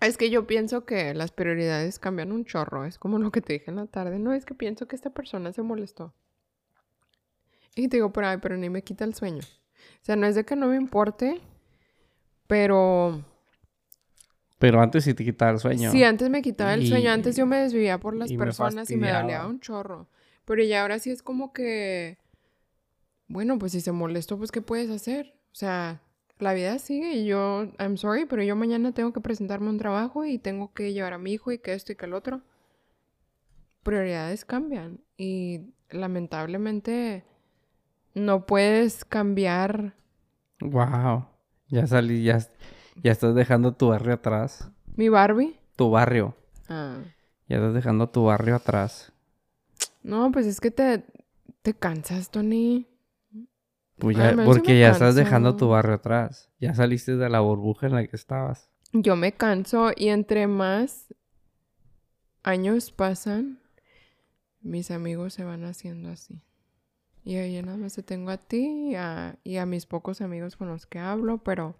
[0.00, 2.84] Es que yo pienso que las prioridades cambian un chorro.
[2.84, 4.18] Es como lo que te dije en la tarde.
[4.18, 6.12] No, es que pienso que esta persona se molestó.
[7.76, 9.42] Y te digo, pero, ay, pero ni me quita el sueño.
[9.42, 11.40] O sea, no es de que no me importe,
[12.46, 13.24] pero
[14.58, 15.90] pero antes sí te quitaba el sueño.
[15.90, 17.10] sí, antes me quitaba el sueño.
[17.10, 20.08] Antes yo me desvivía por las y me personas y me dolía un chorro.
[20.44, 22.18] Pero ya ahora sí es como que,
[23.28, 25.34] bueno, pues si se molestó, pues ¿qué puedes hacer?
[25.52, 26.02] O sea,
[26.38, 30.24] la vida sigue y yo, I'm sorry, pero yo mañana tengo que presentarme un trabajo
[30.24, 32.42] y tengo que llevar a mi hijo y que esto y que el otro.
[33.82, 37.24] Prioridades cambian y lamentablemente
[38.14, 39.94] no puedes cambiar.
[40.60, 41.26] Wow.
[41.68, 42.38] Ya salí, ya,
[43.02, 44.70] Ya estás dejando tu barrio atrás.
[44.96, 45.58] ¿Mi Barbie?
[45.76, 46.36] Tu barrio.
[46.68, 46.98] Ah.
[47.48, 49.13] Ya estás dejando tu barrio atrás.
[50.04, 51.02] No, pues es que te,
[51.62, 52.86] te cansas, Tony.
[53.98, 56.50] Pues ya, porque ya estás dejando tu barrio atrás.
[56.60, 58.70] Ya saliste de la burbuja en la que estabas.
[58.92, 61.12] Yo me canso y entre más
[62.42, 63.58] años pasan,
[64.60, 66.42] mis amigos se van haciendo así.
[67.24, 70.56] Y ahí nada más te tengo a ti y a, y a mis pocos amigos
[70.56, 71.76] con los que hablo, pero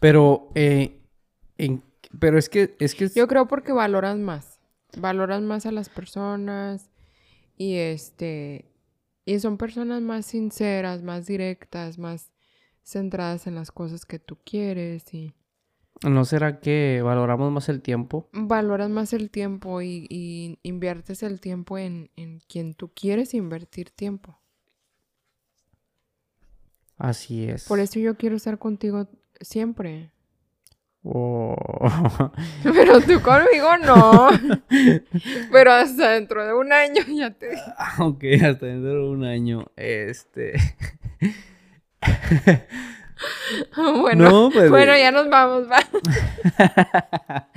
[0.00, 1.02] Pero, eh,
[1.58, 1.82] en-
[2.18, 4.58] pero es que, es que, yo creo porque valoras más.
[4.96, 6.88] Valoras más a las personas
[7.58, 8.64] y este
[9.26, 12.30] y son personas más sinceras, más directas, más
[12.82, 15.34] centradas en las cosas que tú quieres y
[16.02, 18.30] ¿no será que valoramos más el tiempo?
[18.32, 23.90] valoras más el tiempo y, y inviertes el tiempo en, en quien tú quieres invertir
[23.90, 24.38] tiempo.
[26.96, 27.64] Así es.
[27.64, 29.08] Por eso yo quiero estar contigo
[29.40, 30.10] siempre.
[31.04, 31.54] Oh.
[32.62, 34.28] Pero tú conmigo no.
[35.52, 37.62] Pero hasta dentro de un año ya te dije.
[37.98, 39.66] ok, hasta dentro de un año.
[39.76, 40.54] Este.
[43.76, 45.00] Bueno, No, pues, bueno, eh.
[45.00, 45.80] ya nos vamos, va.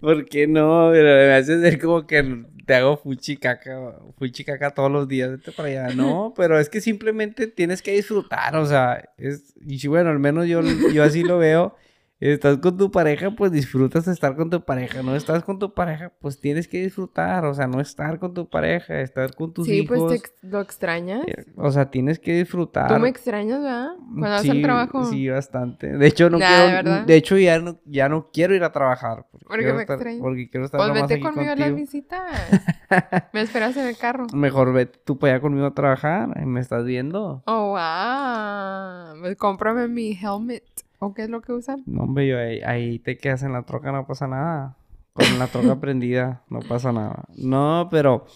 [0.00, 0.90] ¿Por qué no?
[0.92, 5.68] Pero me hace ser como que te hago fuchicaca, fuchicaca todos los días, vete para
[5.68, 5.94] allá.
[5.94, 10.46] No, pero es que simplemente tienes que disfrutar, o sea, es, y bueno, al menos
[10.46, 10.60] yo,
[10.92, 11.76] yo así lo veo.
[12.20, 15.04] Estás con tu pareja, pues disfrutas estar con tu pareja.
[15.04, 17.44] No estás con tu pareja, pues tienes que disfrutar.
[17.44, 19.96] O sea, no estar con tu pareja, estar con tus Sí, hijos.
[20.08, 21.24] pues te lo extrañas.
[21.56, 22.88] O sea, tienes que disfrutar.
[22.92, 23.90] Tú me extrañas, ¿verdad?
[23.98, 25.04] Cuando vas al Sí, trabajo.
[25.04, 25.96] Sí, bastante.
[25.96, 26.66] De hecho, no Nah, quiero.
[26.66, 27.06] ¿de verdad?
[27.06, 28.98] De hecho, ya no, ya no quiero ir a trabar.
[29.30, 30.20] Porque, ¿Por qué quiero me estar, extrañas?
[30.20, 31.76] Porque quiero estar Pues vete aquí conmigo a contigo.
[31.76, 33.30] visitas.
[33.32, 34.26] me esperas en el carro.
[34.34, 36.44] Mejor vete tú para allá conmigo a trabajar.
[36.44, 37.44] ¿Me estás viendo?
[37.46, 39.20] Oh, wow.
[39.20, 40.64] Pues cómprame mi helmet.
[40.98, 41.82] ¿O qué es lo que usan?
[41.86, 44.76] No, hombre, yo ahí, ahí te quedas en la troca, no pasa nada.
[45.12, 47.24] Con la troca prendida, no pasa nada.
[47.36, 48.26] No, pero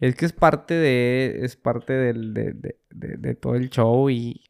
[0.00, 4.10] es que es parte de, es parte del, de, de, de, de todo el show
[4.10, 4.42] y,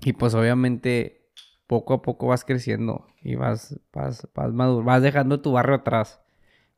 [0.00, 1.22] y pues obviamente
[1.66, 6.20] poco a poco vas creciendo y vas, vas, vas maduro, vas dejando tu barrio atrás.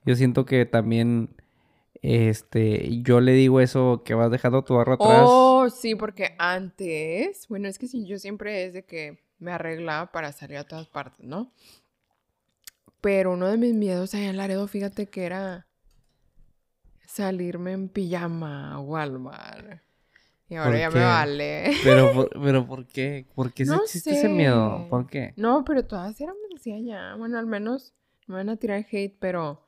[0.05, 1.31] Yo siento que también,
[2.03, 5.29] este, yo le digo eso, que vas dejando tu barrio atrás.
[5.31, 10.11] Oh, sí, porque antes, bueno, es que sí, yo siempre es de que me arreglaba
[10.13, 11.53] para salir a todas partes, ¿no?
[13.01, 15.67] Pero uno de mis miedos allá en Laredo, fíjate que era
[17.07, 19.81] salirme en pijama a Walmart.
[20.49, 20.99] Y ahora ¿Por ya qué?
[20.99, 21.73] me vale.
[21.85, 23.27] Pero, por- pero ¿por qué?
[23.35, 24.87] ¿Por qué No existe ese miedo?
[24.91, 25.33] ¿Por qué?
[25.37, 27.15] No, pero todas éramos así allá.
[27.17, 27.95] Bueno, al menos
[28.27, 29.67] me van a tirar hate, pero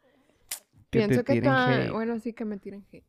[0.91, 1.91] Que pienso que tiren toda- hate.
[1.93, 3.07] Bueno, sí que me tiren hate.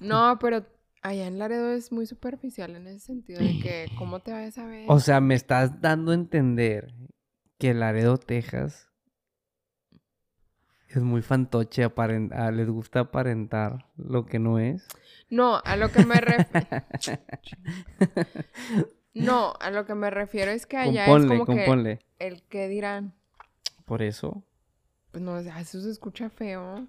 [0.00, 0.64] No, pero
[1.02, 4.66] allá en Laredo es muy superficial en ese sentido de que cómo te vayas a
[4.66, 4.84] ver.
[4.88, 6.94] O sea, me estás dando a entender
[7.58, 8.88] que Laredo, Texas
[10.88, 14.88] es muy fantoche, aparen- ah, les gusta aparentar lo que no es.
[15.28, 16.66] No, a lo que me refiero.
[19.14, 21.98] no, a lo que me refiero es que allá componle, es como componle.
[22.18, 23.14] que el que dirán,
[23.84, 24.42] Por eso.
[25.12, 26.86] pues no, eso se escucha feo.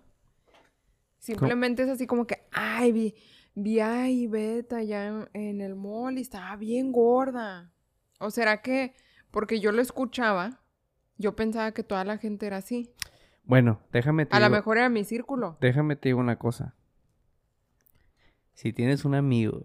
[1.20, 3.16] Simplemente es así como que, ay, vi,
[3.56, 7.72] vi a Ivette allá en, en el mall y estaba bien gorda.
[8.20, 8.94] ¿O será que,
[9.32, 10.62] porque yo lo escuchaba,
[11.18, 12.94] yo pensaba que toda la gente era así?
[13.44, 15.58] Bueno, déjame te A lo mejor era mi círculo.
[15.60, 16.76] déjame te digo una cosa.
[18.54, 19.64] Si tienes un amigo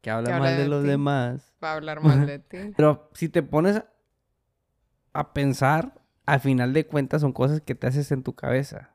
[0.00, 0.88] que habla habla mal de de los ti.
[0.88, 2.56] demás, Va a hablar mal de ti.
[2.76, 3.82] pero si te pones
[5.12, 8.91] a pensar, al final de cuentas son cosas que te haces en tu cabeza.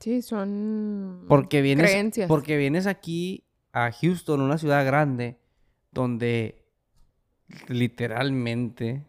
[0.00, 2.28] Sí, son Porque vienes, creencias.
[2.28, 5.38] porque vienes aquí a Houston, una ciudad grande,
[5.92, 6.64] donde
[7.68, 9.04] literalmente,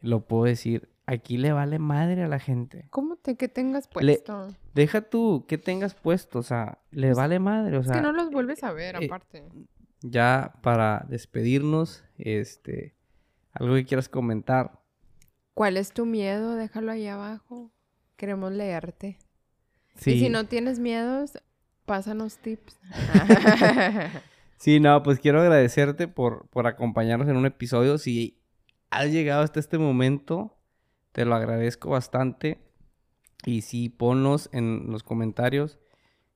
[0.00, 2.86] lo puedo decir, aquí le vale madre a la gente.
[2.90, 4.48] ¿Cómo te que tengas Le- puesto?
[4.74, 8.12] Deja tú que tengas puesto, o sea, le vale madre, o es sea, que no
[8.12, 9.44] los vuelves a ver, eh, aparte.
[10.02, 12.94] ya para despedirnos, este,
[13.52, 14.80] algo que quieras comentar.
[15.54, 16.54] ¿Cuál es tu miedo?
[16.54, 17.72] Déjalo ahí abajo.
[18.16, 19.18] Queremos leerte.
[19.96, 21.38] Sí, Y si no tienes miedos,
[21.84, 22.78] pásanos tips.
[24.56, 27.98] sí, no, pues quiero agradecerte por, por acompañarnos en un episodio.
[27.98, 28.40] Si
[28.90, 30.56] has llegado hasta este momento,
[31.12, 32.58] te lo agradezco bastante.
[33.44, 35.78] Y sí, ponnos en los comentarios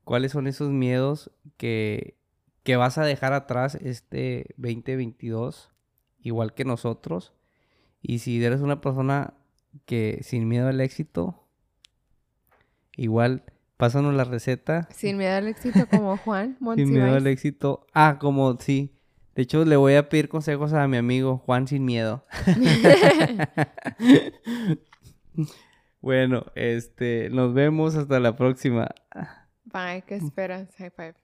[0.04, 2.16] cuáles son esos miedos que,
[2.62, 5.70] que vas a dejar atrás este 2022,
[6.20, 7.32] igual que nosotros.
[8.00, 9.34] Y si eres una persona
[9.86, 11.43] que sin miedo al éxito,
[12.96, 13.44] igual
[13.76, 14.88] pásanos la receta.
[14.90, 17.86] Sin miedo al éxito como Juan Sin miedo al éxito.
[17.92, 18.94] Ah, como sí.
[19.34, 22.24] De hecho, le voy a pedir consejos a mi amigo Juan sin miedo.
[26.00, 28.88] bueno, este, nos vemos hasta la próxima.
[29.64, 30.68] Bye, ¿qué esperas?
[30.76, 31.14] High five.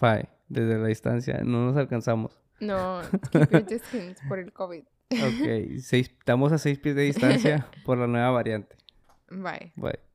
[0.00, 2.40] Bye, desde la distancia, no nos alcanzamos.
[2.60, 3.02] No,
[3.68, 4.84] distance por el COVID.
[5.10, 8.76] Ok, seis, estamos a seis pies de distancia por la nueva variante.
[9.30, 9.72] Bye.
[9.74, 10.07] Bye.